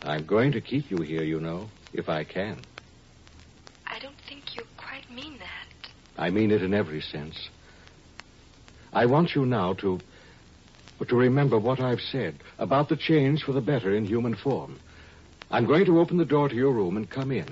I'm 0.04 0.26
going 0.26 0.52
to 0.54 0.62
keep 0.62 0.92
you 0.92 1.02
here, 1.02 1.24
you 1.24 1.40
know, 1.40 1.70
if 1.94 2.10
I 2.10 2.24
can. 2.24 2.58
I 3.88 4.00
don't 4.00 4.20
think 4.28 4.56
you 4.56 4.64
quite 4.78 5.10
mean 5.12 5.38
that. 5.40 5.90
I 6.18 6.30
mean 6.30 6.52
it 6.52 6.64
in 6.64 6.74
every 6.74 7.02
sense. 7.02 7.50
I 8.94 9.06
want 9.06 9.36
you 9.36 9.46
now 9.46 9.74
to 9.76 10.00
to 11.08 11.16
remember 11.16 11.58
what 11.58 11.80
I've 11.80 12.00
said 12.00 12.36
about 12.60 12.90
the 12.90 12.96
change 12.96 13.44
for 13.44 13.54
the 13.54 13.62
better 13.62 13.92
in 13.92 14.06
human 14.06 14.36
form. 14.36 14.80
I'm 15.50 15.66
going 15.66 15.86
to 15.86 16.00
open 16.00 16.18
the 16.18 16.26
door 16.26 16.48
to 16.48 16.56
your 16.56 16.72
room 16.72 16.96
and 16.96 17.10
come 17.10 17.32
in. 17.32 17.48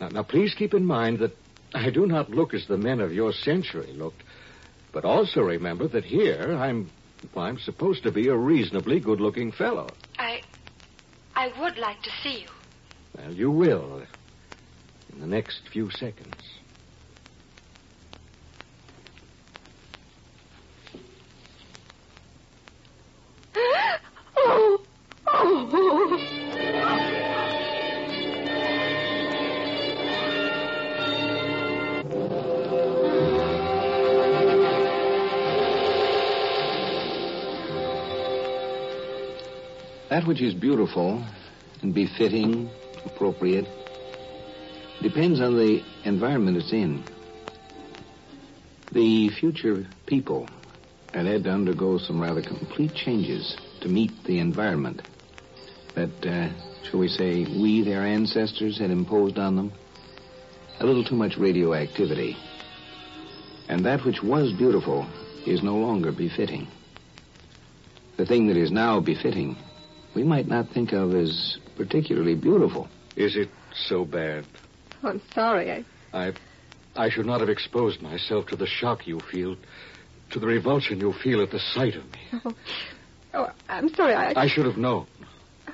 Now, 0.00 0.08
now 0.08 0.22
please 0.22 0.54
keep 0.54 0.74
in 0.74 0.84
mind 0.84 1.18
that 1.20 1.34
I 1.72 1.88
do 1.88 2.06
not 2.06 2.30
look 2.30 2.52
as 2.52 2.66
the 2.66 2.76
men 2.76 3.00
of 3.00 3.12
your 3.12 3.32
century 3.32 3.92
looked, 3.94 4.22
but 4.92 5.06
also 5.06 5.40
remember 5.40 5.88
that 5.88 6.04
here 6.04 6.54
I'm 6.54 6.90
well, 7.34 7.44
I'm 7.44 7.58
supposed 7.58 8.02
to 8.04 8.12
be 8.12 8.28
a 8.28 8.36
reasonably 8.36 8.98
good-looking 8.98 9.52
fellow. 9.52 9.90
I 10.18 10.42
I 11.34 11.52
would 11.60 11.78
like 11.78 12.02
to 12.02 12.10
see 12.22 12.40
you. 12.40 12.48
Well, 13.16 13.32
you 13.32 13.50
will 13.50 14.02
in 15.12 15.20
the 15.20 15.26
next 15.26 15.60
few 15.72 15.90
seconds. 15.90 16.59
That 40.20 40.26
which 40.26 40.42
is 40.42 40.52
beautiful 40.52 41.24
and 41.80 41.94
befitting, 41.94 42.68
appropriate, 43.06 43.64
depends 45.00 45.40
on 45.40 45.56
the 45.56 45.82
environment 46.04 46.58
it's 46.58 46.74
in. 46.74 47.02
The 48.92 49.30
future 49.30 49.86
people 50.04 50.46
had 51.14 51.24
had 51.24 51.44
to 51.44 51.50
undergo 51.50 51.96
some 51.96 52.20
rather 52.20 52.42
complete 52.42 52.92
changes 52.92 53.56
to 53.80 53.88
meet 53.88 54.10
the 54.26 54.40
environment 54.40 55.00
that, 55.94 56.10
uh, 56.22 56.50
shall 56.84 57.00
we 57.00 57.08
say, 57.08 57.46
we, 57.58 57.82
their 57.82 58.04
ancestors, 58.04 58.78
had 58.78 58.90
imposed 58.90 59.38
on 59.38 59.56
them. 59.56 59.72
A 60.80 60.84
little 60.84 61.02
too 61.02 61.16
much 61.16 61.38
radioactivity. 61.38 62.36
And 63.70 63.86
that 63.86 64.04
which 64.04 64.22
was 64.22 64.52
beautiful 64.52 65.08
is 65.46 65.62
no 65.62 65.76
longer 65.76 66.12
befitting. 66.12 66.68
The 68.18 68.26
thing 68.26 68.48
that 68.48 68.58
is 68.58 68.70
now 68.70 69.00
befitting, 69.00 69.56
we 70.14 70.22
might 70.22 70.48
not 70.48 70.68
think 70.70 70.92
of 70.92 71.14
as 71.14 71.58
particularly 71.76 72.34
beautiful. 72.34 72.88
Is 73.16 73.36
it 73.36 73.48
so 73.74 74.04
bad? 74.04 74.46
Oh, 75.02 75.08
I'm 75.08 75.22
sorry. 75.34 75.70
I... 75.70 75.84
I 76.12 76.32
I 76.96 77.08
should 77.08 77.26
not 77.26 77.40
have 77.40 77.48
exposed 77.48 78.02
myself 78.02 78.46
to 78.48 78.56
the 78.56 78.66
shock 78.66 79.06
you 79.06 79.20
feel, 79.20 79.56
to 80.30 80.38
the 80.38 80.46
revulsion 80.46 81.00
you 81.00 81.12
feel 81.12 81.42
at 81.42 81.50
the 81.50 81.60
sight 81.60 81.94
of 81.94 82.04
me. 82.04 82.40
Oh, 82.44 82.54
oh 83.34 83.52
I'm 83.68 83.88
sorry. 83.94 84.14
I, 84.14 84.32
I 84.36 84.46
should 84.48 84.66
have 84.66 84.76
known. 84.76 85.06
Uh, 85.68 85.72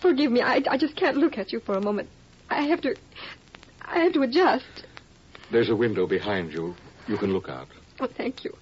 forgive 0.00 0.32
me. 0.32 0.42
I, 0.42 0.62
I 0.68 0.76
just 0.76 0.96
can't 0.96 1.16
look 1.16 1.38
at 1.38 1.52
you 1.52 1.60
for 1.60 1.76
a 1.76 1.80
moment. 1.80 2.08
I 2.48 2.62
have 2.62 2.80
to. 2.82 2.96
I 3.82 4.00
have 4.00 4.12
to 4.14 4.22
adjust. 4.22 4.86
There's 5.52 5.70
a 5.70 5.76
window 5.76 6.06
behind 6.06 6.52
you. 6.52 6.74
You 7.06 7.16
can 7.16 7.32
look 7.32 7.48
out. 7.48 7.68
Oh, 8.00 8.08
thank 8.16 8.44
you. 8.44 8.56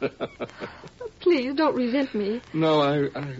Please 1.20 1.54
don't 1.54 1.74
resent 1.74 2.14
me. 2.14 2.40
No, 2.54 2.80
I, 2.80 3.08
I, 3.18 3.36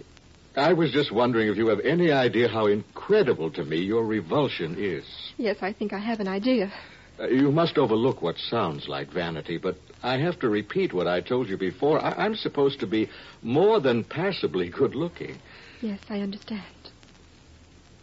I 0.56 0.72
was 0.72 0.90
just 0.92 1.12
wondering 1.12 1.48
if 1.48 1.56
you 1.56 1.68
have 1.68 1.80
any 1.80 2.10
idea 2.10 2.48
how 2.48 2.66
incredible 2.66 3.50
to 3.52 3.64
me 3.64 3.78
your 3.78 4.04
revulsion 4.04 4.76
is. 4.78 5.04
Yes, 5.36 5.56
I 5.60 5.72
think 5.72 5.92
I 5.92 5.98
have 5.98 6.20
an 6.20 6.28
idea. 6.28 6.72
Uh, 7.18 7.28
you 7.28 7.50
must 7.50 7.78
overlook 7.78 8.22
what 8.22 8.36
sounds 8.38 8.88
like 8.88 9.10
vanity, 9.12 9.58
but 9.58 9.76
I 10.02 10.18
have 10.18 10.38
to 10.40 10.48
repeat 10.48 10.92
what 10.92 11.06
I 11.06 11.20
told 11.20 11.48
you 11.48 11.56
before. 11.56 12.00
I, 12.00 12.12
I'm 12.24 12.34
supposed 12.34 12.80
to 12.80 12.86
be 12.86 13.08
more 13.42 13.80
than 13.80 14.04
passably 14.04 14.68
good 14.68 14.94
looking. 14.94 15.38
Yes, 15.80 16.00
I 16.08 16.20
understand. 16.20 16.62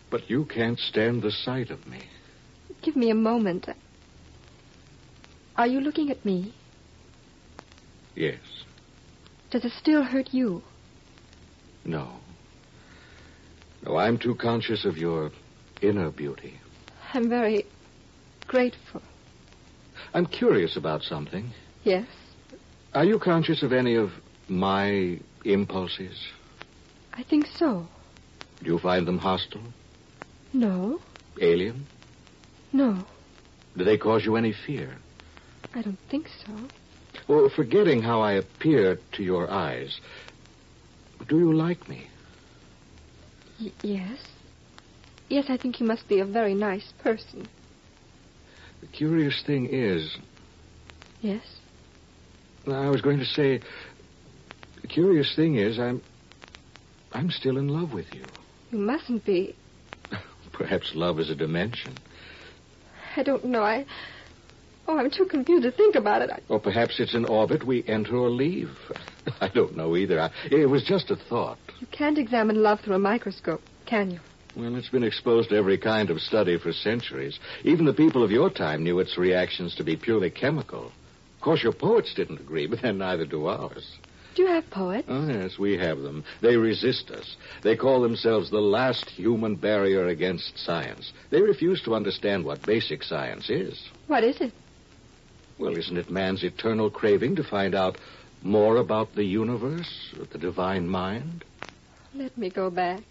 But 0.10 0.30
you 0.30 0.46
can't 0.46 0.80
stand 0.80 1.22
the 1.22 1.32
sight 1.32 1.70
of 1.72 1.86
me. 1.88 2.02
Give 2.82 2.96
me 2.96 3.10
a 3.10 3.16
moment. 3.16 3.68
Are 5.58 5.68
you 5.68 5.80
looking 5.80 6.10
at 6.12 6.26
me? 6.26 6.54
Yes. 8.16 8.40
Does 9.52 9.66
it 9.66 9.74
still 9.74 10.04
hurt 10.04 10.34
you? 10.34 10.64
No. 11.84 12.10
No, 13.86 13.98
I'm 13.98 14.18
too 14.18 14.36
conscious 14.36 14.86
of 14.86 14.98
your 14.98 15.32
inner 15.82 16.10
beauty. 16.10 16.60
I'm 17.14 17.30
very 17.30 17.66
grateful. 18.48 19.02
I'm 20.14 20.26
curious 20.26 20.76
about 20.76 21.04
something. 21.04 21.52
Yes? 21.84 22.08
Are 22.94 23.04
you 23.06 23.20
conscious 23.20 23.62
of 23.62 23.74
any 23.74 23.96
of 23.96 24.12
my 24.48 25.20
impulses? 25.44 26.28
I 27.14 27.24
think 27.24 27.46
so. 27.46 27.88
Do 28.64 28.72
you 28.72 28.80
find 28.80 29.08
them 29.08 29.18
hostile? 29.18 29.62
No. 30.54 31.02
Alien? 31.42 31.86
No. 32.72 33.06
Do 33.78 33.84
they 33.84 33.98
cause 33.98 34.26
you 34.26 34.38
any 34.38 34.54
fear? 34.66 34.96
I 35.74 35.82
don't 35.82 36.00
think 36.10 36.28
so. 36.46 36.54
Well, 37.28 37.50
forgetting 37.56 38.02
how 38.02 38.22
I 38.22 38.34
appear 38.34 39.00
to 39.14 39.24
your 39.24 39.50
eyes, 39.50 40.00
do 41.28 41.40
you 41.40 41.54
like 41.54 41.90
me? 41.90 42.08
Y- 43.60 43.72
yes. 43.82 44.20
Yes, 45.28 45.46
I 45.50 45.58
think 45.58 45.80
you 45.80 45.88
must 45.88 46.08
be 46.08 46.20
a 46.20 46.26
very 46.26 46.54
nice 46.54 46.94
person. 47.00 47.50
The 48.82 48.88
curious 48.88 49.42
thing 49.46 49.68
is. 49.72 50.18
Yes? 51.22 51.44
I 52.68 52.90
was 52.90 53.02
going 53.02 53.20
to 53.20 53.26
say. 53.26 53.62
The 54.82 54.88
curious 54.88 55.36
thing 55.36 55.56
is, 55.56 55.80
I'm. 55.80 56.02
I'm 57.12 57.32
still 57.32 57.58
in 57.58 57.70
love 57.70 57.94
with 57.94 58.14
you. 58.14 58.26
You 58.72 58.78
mustn't 58.78 59.26
be. 59.26 59.56
Perhaps 60.54 60.92
love 60.94 61.20
is 61.20 61.30
a 61.30 61.36
dimension. 61.36 61.96
I 63.16 63.24
don't 63.24 63.46
know. 63.46 63.64
I. 63.64 63.86
Oh, 64.88 64.98
I'm 64.98 65.10
too 65.10 65.26
confused 65.26 65.64
to 65.64 65.72
think 65.72 65.96
about 65.96 66.22
it. 66.22 66.30
I... 66.30 66.40
Or 66.48 66.60
perhaps 66.60 67.00
it's 67.00 67.16
an 67.16 67.26
orbit 67.26 67.66
we 67.66 67.84
enter 67.88 68.16
or 68.16 68.30
leave. 68.30 68.70
I 69.42 69.48
don't 69.48 69.76
know 69.76 69.96
either. 69.96 70.20
I... 70.20 70.32
It 70.52 70.70
was 70.70 70.84
just 70.84 71.10
a 71.10 71.16
thought. 71.16 71.58
You 71.80 71.88
can't 71.88 72.18
examine 72.18 72.62
love 72.62 72.82
through 72.82 72.96
a 72.96 73.00
microscope, 73.00 73.62
can 73.86 74.12
you? 74.12 74.20
Well, 74.56 74.76
it's 74.76 74.90
been 74.90 75.04
exposed 75.04 75.50
to 75.50 75.56
every 75.58 75.78
kind 75.78 76.10
of 76.10 76.22
study 76.22 76.58
for 76.58 76.72
centuries. 76.72 77.40
Even 77.64 77.86
the 77.86 77.94
people 77.94 78.24
of 78.24 78.32
your 78.32 78.50
time 78.50 78.84
knew 78.84 79.00
its 79.00 79.18
reactions 79.18 79.76
to 79.76 79.84
be 79.84 79.98
purely 79.98 80.30
chemical. 80.30 80.86
Of 81.36 81.42
course, 81.42 81.64
your 81.64 81.74
poets 81.74 82.14
didn't 82.14 82.40
agree, 82.40 82.68
but 82.68 82.82
then 82.82 82.98
neither 82.98 83.26
do 83.26 83.48
ours. 83.48 83.98
Do 84.36 84.44
you 84.44 84.48
have 84.50 84.70
poets? 84.70 85.08
Oh, 85.10 85.28
yes, 85.28 85.58
we 85.58 85.78
have 85.78 86.00
them. 86.00 86.24
They 86.42 86.58
resist 86.58 87.10
us. 87.12 87.38
They 87.64 87.76
call 87.76 88.02
themselves 88.02 88.50
the 88.50 88.60
last 88.60 89.10
human 89.10 89.56
barrier 89.56 90.08
against 90.08 90.58
science. 90.58 91.12
They 91.32 91.42
refuse 91.42 91.82
to 91.84 91.96
understand 91.96 92.44
what 92.44 92.66
basic 92.66 93.04
science 93.04 93.50
is. 93.50 93.82
What 94.08 94.24
is 94.24 94.40
it? 94.42 94.52
Well, 95.58 95.76
isn't 95.76 95.98
it 95.98 96.10
man's 96.10 96.44
eternal 96.44 96.90
craving 96.90 97.38
to 97.38 97.44
find 97.44 97.74
out 97.74 97.98
more 98.44 98.78
about 98.78 99.16
the 99.16 99.24
universe, 99.24 100.14
the 100.32 100.38
divine 100.38 100.88
mind? 100.88 101.44
Let 102.14 102.38
me 102.38 102.50
go 102.50 102.70
back. 102.70 103.04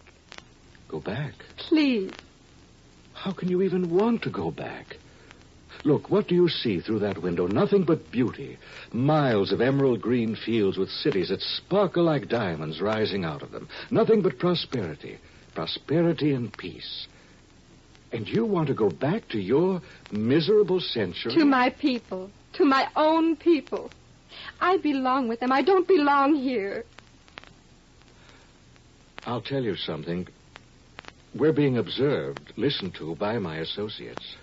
Go 0.89 1.01
back? 1.01 1.33
Please. 1.57 2.13
How 3.15 3.33
can 3.33 3.49
you 3.49 3.63
even 3.63 3.91
want 3.91 4.23
to 4.23 4.31
go 4.31 4.51
back? 4.51 4.97
Look, 5.85 6.11
what 6.11 6.29
do 6.29 6.35
you 6.35 6.49
see 6.49 6.81
through 6.81 7.01
that 7.01 7.23
window? 7.23 7.47
Nothing 7.47 7.85
but 7.85 8.11
beauty. 8.11 8.59
Miles 8.93 9.53
of 9.53 9.61
emerald 9.61 10.01
green 10.01 10.35
fields 10.37 10.79
with 10.79 10.89
cities 10.89 11.29
that 11.29 11.41
sparkle 11.41 12.05
like 12.05 12.29
diamonds 12.29 12.81
rising 12.81 13.25
out 13.25 13.43
of 13.43 13.51
them. 13.51 13.69
Nothing 13.91 14.23
but 14.23 14.39
prosperity. 14.39 15.19
Prosperity 15.55 16.33
and 16.33 16.57
peace. 16.57 17.07
And 18.15 18.29
you 18.29 18.47
want 18.47 18.69
to 18.69 18.75
go 18.75 18.91
back 18.91 19.29
to 19.31 19.41
your 19.41 19.83
miserable 20.13 20.79
century? 20.79 21.35
To 21.35 21.45
my 21.45 21.71
people. 21.71 22.31
To 22.53 22.65
my 22.65 22.87
own 22.95 23.35
people. 23.35 23.91
I 24.61 24.77
belong 24.77 25.27
with 25.27 25.41
them. 25.41 25.51
I 25.51 25.63
don't 25.63 25.89
belong 25.89 26.37
here. 26.37 26.85
I'll 29.27 29.41
tell 29.41 29.65
you 29.65 29.75
something. 29.75 30.29
We're 31.35 31.53
being 31.53 31.77
observed, 31.77 32.53
listened 32.57 32.95
to 33.01 33.17
by 33.17 33.41
my 33.41 33.57
associates. 33.59 34.37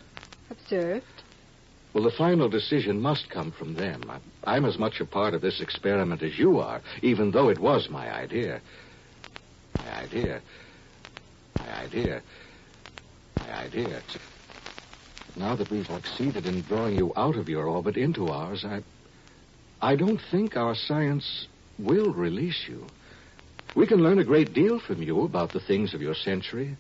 Observed? 0.50 1.06
Well, 1.94 2.04
the 2.04 2.12
final 2.12 2.50
decision 2.50 3.00
must 3.00 3.30
come 3.30 3.54
from 3.54 3.76
them. 3.76 4.12
I'm 4.44 4.66
as 4.66 4.78
much 4.78 5.00
a 5.00 5.06
part 5.06 5.34
of 5.34 5.42
this 5.42 5.62
experiment 5.62 6.22
as 6.24 6.38
you 6.38 6.60
are, 6.60 6.82
even 7.02 7.32
though 7.32 7.48
it 7.48 7.60
was 7.60 7.88
my 7.90 8.14
idea. 8.14 8.60
My 9.80 10.02
idea. 10.02 10.42
My 11.58 11.84
idea. 11.84 12.22
Idea. 13.50 14.02
Now 15.36 15.56
that 15.56 15.72
we've 15.72 15.86
succeeded 15.86 16.46
in 16.46 16.62
drawing 16.64 16.96
you 16.96 17.14
out 17.16 17.38
of 17.38 17.48
your 17.48 17.66
orbit 17.66 17.98
into 17.98 18.30
ours, 18.30 18.66
I. 18.66 18.82
I 19.82 19.96
don't 19.96 20.22
think 20.30 20.56
our 20.56 20.76
science 20.76 21.48
will 21.80 22.14
release 22.14 22.66
you. 22.68 22.86
We 23.76 23.88
can 23.88 24.04
learn 24.04 24.20
a 24.20 24.24
great 24.24 24.54
deal 24.54 24.80
from 24.80 25.02
you 25.02 25.22
about 25.22 25.54
the 25.54 25.60
things 25.60 25.94
of 25.94 26.02
your 26.02 26.14
century. 26.14 26.78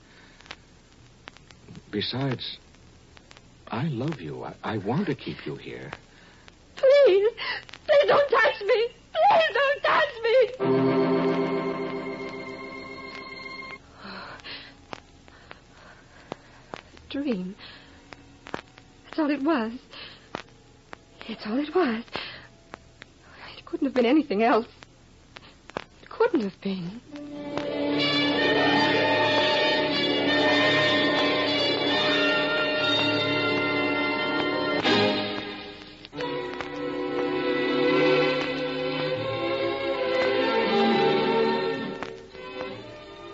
Besides, 1.89 2.57
I 3.69 3.85
love 3.85 4.21
you. 4.21 4.43
I, 4.43 4.55
I 4.63 4.77
want 4.77 5.07
to 5.07 5.15
keep 5.15 5.45
you 5.45 5.55
here. 5.55 5.91
Please, 6.75 7.31
please 7.87 8.07
don't 8.07 8.29
touch 8.29 8.61
me. 8.61 9.00
It 19.41 19.45
was. 19.45 19.71
It's 21.27 21.41
all 21.45 21.57
it 21.57 21.73
was. 21.73 22.03
It 23.57 23.65
couldn't 23.65 23.87
have 23.87 23.93
been 23.93 24.05
anything 24.05 24.43
else. 24.43 24.67
It 26.01 26.09
couldn't 26.09 26.41
have 26.41 26.61
been. 26.61 27.01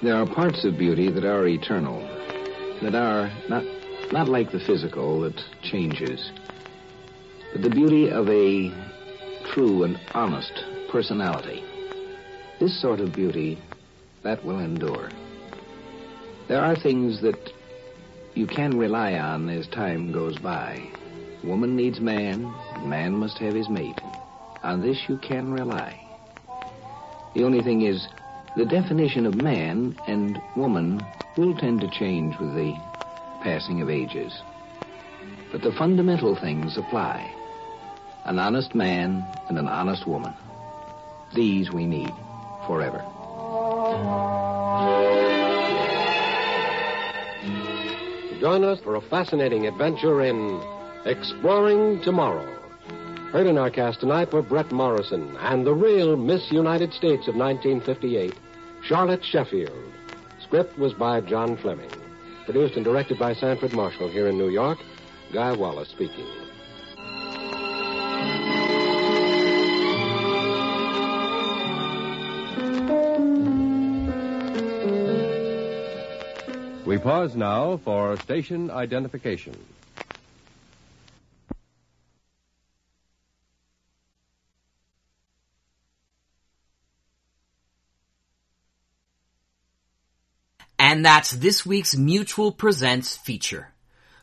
There 0.04 0.16
are 0.16 0.26
parts 0.26 0.64
of 0.64 0.78
beauty 0.78 1.12
that 1.12 1.26
are 1.26 1.48
eternal, 1.48 2.00
that 2.82 2.96
are 2.96 3.30
not, 3.50 3.64
not 4.12 4.28
like 4.28 4.52
the 4.52 4.60
physical 4.60 5.22
that 5.22 5.40
changes, 5.64 6.32
but 7.54 7.62
the 7.62 7.70
beauty 7.70 8.10
of 8.10 8.28
a 8.30 8.72
true 9.54 9.84
and 9.84 10.00
honest 10.14 10.64
personality. 10.92 11.64
This 12.60 12.82
sort 12.82 13.00
of 13.00 13.16
beauty, 13.16 13.58
that 14.24 14.44
will 14.44 14.60
endure. 14.60 15.12
There 16.48 16.62
are 16.62 16.76
things 16.76 17.22
that 17.22 17.52
you 18.34 18.48
can 18.48 18.78
rely 18.78 19.14
on 19.14 19.50
as 19.50 19.68
time 19.68 20.12
goes 20.12 20.38
by. 20.38 20.90
Woman 21.44 21.76
needs 21.76 22.00
man, 22.00 22.54
man 22.86 23.14
must 23.14 23.38
have 23.40 23.56
his 23.56 23.70
mate. 23.70 24.00
On 24.64 24.82
this 24.82 25.04
you 25.08 25.18
can 25.18 25.52
rely. 25.52 26.00
The 27.36 27.44
only 27.44 27.62
thing 27.62 27.84
is, 27.84 28.08
the 28.56 28.66
definition 28.66 29.26
of 29.26 29.36
man 29.36 29.98
and 30.08 30.42
woman 30.56 31.06
will 31.38 31.56
tend 31.56 31.82
to 31.82 31.90
change 31.90 32.38
with 32.40 32.56
the 32.56 32.74
passing 33.48 33.82
of 33.82 33.90
ages. 33.90 34.42
But 35.54 35.62
the 35.62 35.72
fundamental 35.72 36.36
things 36.36 36.78
apply. 36.78 37.34
an 38.26 38.40
honest 38.40 38.76
man 38.76 39.26
and 39.48 39.58
an 39.58 39.70
honest 39.70 40.06
woman. 40.06 40.34
These 41.34 41.72
we 41.72 41.86
need 41.86 42.12
forever. 42.68 43.02
Join 48.42 48.66
us 48.66 48.82
for 48.82 48.96
a 48.96 49.02
fascinating 49.02 49.66
adventure 49.66 50.22
in 50.22 50.62
Exploring 51.06 52.02
Tomorrow. 52.02 52.54
Heard 53.32 53.48
in 53.48 53.58
our 53.58 53.70
cast 53.70 54.02
tonight 54.02 54.34
were 54.34 54.42
Bret 54.42 54.74
Morrison 54.74 55.38
and 55.38 55.66
the 55.66 55.74
real 55.74 56.18
Miss 56.18 56.52
United 56.52 56.92
States 56.92 57.30
of 57.30 57.36
1958, 57.38 58.34
Charlotte 58.84 59.24
Sheffield. 59.24 59.94
Script 60.44 60.78
was 60.78 60.92
by 60.94 61.22
John 61.22 61.56
Fleming. 61.56 62.07
Produced 62.48 62.78
and 62.78 62.86
directed 62.86 63.20
by 63.20 63.34
Sanford 63.34 63.74
Marshall 63.74 64.08
here 64.08 64.30
in 64.30 64.38
New 64.38 64.48
York. 64.48 64.80
Guy 65.34 65.52
Wallace 65.52 65.90
speaking. 65.90 66.26
We 76.86 76.98
pause 76.98 77.36
now 77.36 77.82
for 77.84 78.16
station 78.22 78.72
identification. 78.72 79.54
And 90.98 91.06
that's 91.06 91.30
this 91.30 91.64
week's 91.64 91.96
Mutual 91.96 92.52
Presents 92.52 93.16
feature. 93.16 93.72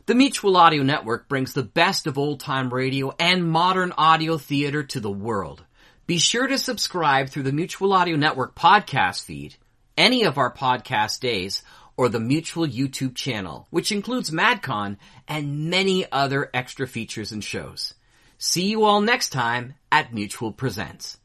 The 0.07 0.15
Mutual 0.17 0.57
Audio 0.57 0.83
Network 0.83 1.29
brings 1.29 1.53
the 1.53 1.63
best 1.63 2.09
of 2.09 2.19
old 2.19 2.41
time 2.41 2.75
radio 2.75 3.15
and 3.17 3.49
modern 3.49 3.93
audio 3.97 4.39
theater 4.39 4.83
to 4.83 4.99
the 4.99 5.09
world. 5.09 5.65
Be 6.09 6.19
sure 6.19 6.49
to 6.49 6.59
subscribe 6.59 7.29
through 7.29 7.45
the 7.45 7.53
Mutual 7.53 7.93
Audio 7.93 8.17
Network 8.17 8.57
podcast 8.57 9.23
feed, 9.23 9.55
any 9.97 10.25
of 10.25 10.37
our 10.37 10.53
podcast 10.53 11.21
days, 11.21 11.63
or 11.97 12.09
the 12.09 12.19
Mutual 12.19 12.67
YouTube 12.67 13.15
channel, 13.15 13.69
which 13.71 13.93
includes 13.93 14.33
MadCon 14.33 14.97
and 15.29 15.71
many 15.71 16.11
other 16.11 16.51
extra 16.53 16.89
features 16.89 17.31
and 17.31 17.45
shows. 17.45 17.95
See 18.37 18.67
you 18.67 18.83
all 18.83 19.01
next 19.01 19.29
time 19.29 19.75
at 19.93 20.13
Mutual 20.13 20.51
Presents. 20.51 21.19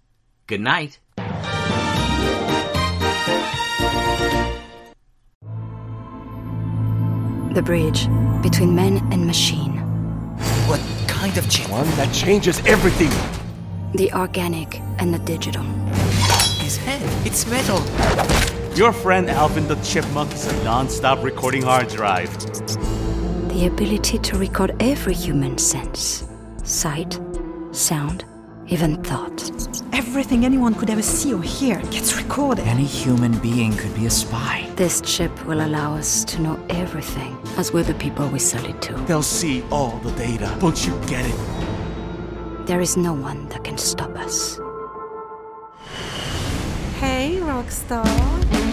Good 0.45 0.61
night. 0.61 0.99
The 7.59 7.65
bridge 7.65 8.07
between 8.41 8.73
man 8.73 8.99
and 9.11 9.27
machine. 9.27 9.79
What 10.69 10.79
kind 11.09 11.37
of 11.37 11.49
change? 11.49 11.69
One 11.69 11.89
that 11.97 12.09
changes 12.13 12.65
everything. 12.65 13.11
The 13.93 14.13
organic 14.13 14.79
and 14.97 15.13
the 15.13 15.19
digital. 15.19 15.63
His 16.63 16.77
head, 16.77 17.01
it's 17.27 17.45
metal. 17.47 17.83
Your 18.77 18.93
friend 18.93 19.29
Alvin 19.29 19.67
the 19.67 19.75
Chipmunk 19.83 20.31
is 20.31 20.47
a 20.47 20.63
non-stop 20.63 21.21
recording 21.21 21.61
hard 21.61 21.89
drive. 21.89 22.33
The 23.49 23.67
ability 23.67 24.19
to 24.19 24.37
record 24.37 24.73
every 24.79 25.13
human 25.13 25.57
sense. 25.57 26.29
Sight, 26.63 27.19
sound, 27.73 28.23
even 28.69 29.01
thought. 29.03 29.51
Everything 29.93 30.45
anyone 30.45 30.73
could 30.73 30.89
ever 30.89 31.01
see 31.01 31.33
or 31.33 31.41
hear 31.41 31.79
gets 31.91 32.15
recorded. 32.15 32.65
Any 32.67 32.85
human 32.85 33.37
being 33.39 33.75
could 33.75 33.93
be 33.95 34.05
a 34.05 34.09
spy. 34.09 34.69
This 34.75 35.01
chip 35.01 35.45
will 35.45 35.61
allow 35.61 35.95
us 35.95 36.23
to 36.25 36.41
know 36.41 36.59
everything, 36.69 37.37
as 37.57 37.71
will 37.73 37.83
the 37.83 37.93
people 37.95 38.27
we 38.29 38.39
sell 38.39 38.65
it 38.65 38.81
to. 38.83 38.93
They'll 39.07 39.21
see 39.21 39.63
all 39.71 39.97
the 39.99 40.11
data. 40.11 40.55
Don't 40.59 40.85
you 40.85 40.97
get 41.07 41.25
it? 41.25 42.67
There 42.67 42.81
is 42.81 42.95
no 42.95 43.13
one 43.13 43.49
that 43.49 43.63
can 43.63 43.77
stop 43.77 44.15
us. 44.17 44.59
Hey, 46.99 47.37
Rockstar. 47.41 48.68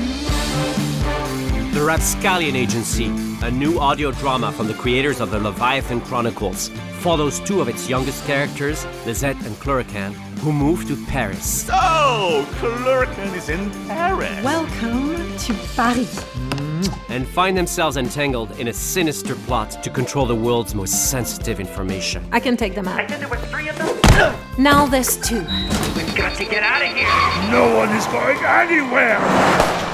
The 1.77 1.85
Rapscallion 1.85 2.57
Agency, 2.57 3.05
a 3.43 3.51
new 3.51 3.79
audio 3.79 4.11
drama 4.11 4.51
from 4.51 4.67
the 4.67 4.73
creators 4.73 5.21
of 5.21 5.31
the 5.31 5.39
Leviathan 5.39 6.01
Chronicles, 6.01 6.71
follows 7.01 7.39
two 7.41 7.61
of 7.61 7.69
its 7.69 7.87
youngest 7.87 8.25
characters, 8.25 8.87
Lizette 9.05 9.37
and 9.45 9.55
Cluracan, 9.57 10.15
who 10.39 10.55
move 10.55 10.87
to 10.87 10.97
Paris. 11.05 11.67
So, 11.67 12.47
Cluracan 12.53 13.37
is 13.37 13.51
in 13.51 13.71
Paris. 13.89 14.43
Welcome 14.43 15.37
to 15.37 15.53
Paris. 15.77 16.25
Mm. 16.25 17.11
And 17.11 17.29
find 17.29 17.55
themselves 17.59 17.99
entangled 17.99 18.59
in 18.59 18.69
a 18.69 18.73
sinister 18.73 19.35
plot 19.35 19.83
to 19.85 19.91
control 19.91 20.25
the 20.25 20.35
world's 20.35 20.75
most 20.75 21.11
sensitive 21.11 21.61
information. 21.61 22.27
I 22.33 22.41
can 22.41 22.57
take 22.57 22.75
them 22.75 22.89
out. 22.89 23.01
I 23.01 23.07
said 23.07 23.21
there 23.21 23.29
were 23.29 23.37
three 23.37 23.69
of 23.69 23.77
them. 23.77 24.35
Now 24.59 24.87
there's 24.87 25.19
two. 25.19 25.41
We've 25.95 26.17
got 26.17 26.35
to 26.39 26.47
get 26.47 26.63
out 26.63 26.81
of 26.81 26.89
here. 26.97 27.53
No 27.53 27.77
one 27.77 27.95
is 27.95 28.07
going 28.07 28.39
anywhere. 28.43 29.86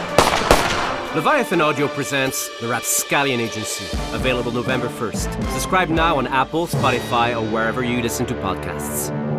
Leviathan 1.15 1.61
Audio 1.61 1.89
presents 1.89 2.49
The 2.61 2.69
Rapscallion 2.69 3.39
Agency, 3.39 3.85
available 4.15 4.51
November 4.51 4.89
1st. 4.89 5.53
Subscribe 5.53 5.91
now 5.91 6.17
on 6.17 6.27
Apple, 6.27 6.67
Spotify, 6.67 7.39
or 7.39 7.47
wherever 7.53 7.85
you 7.85 8.01
listen 8.01 8.25
to 8.25 8.35
podcasts. 8.37 9.32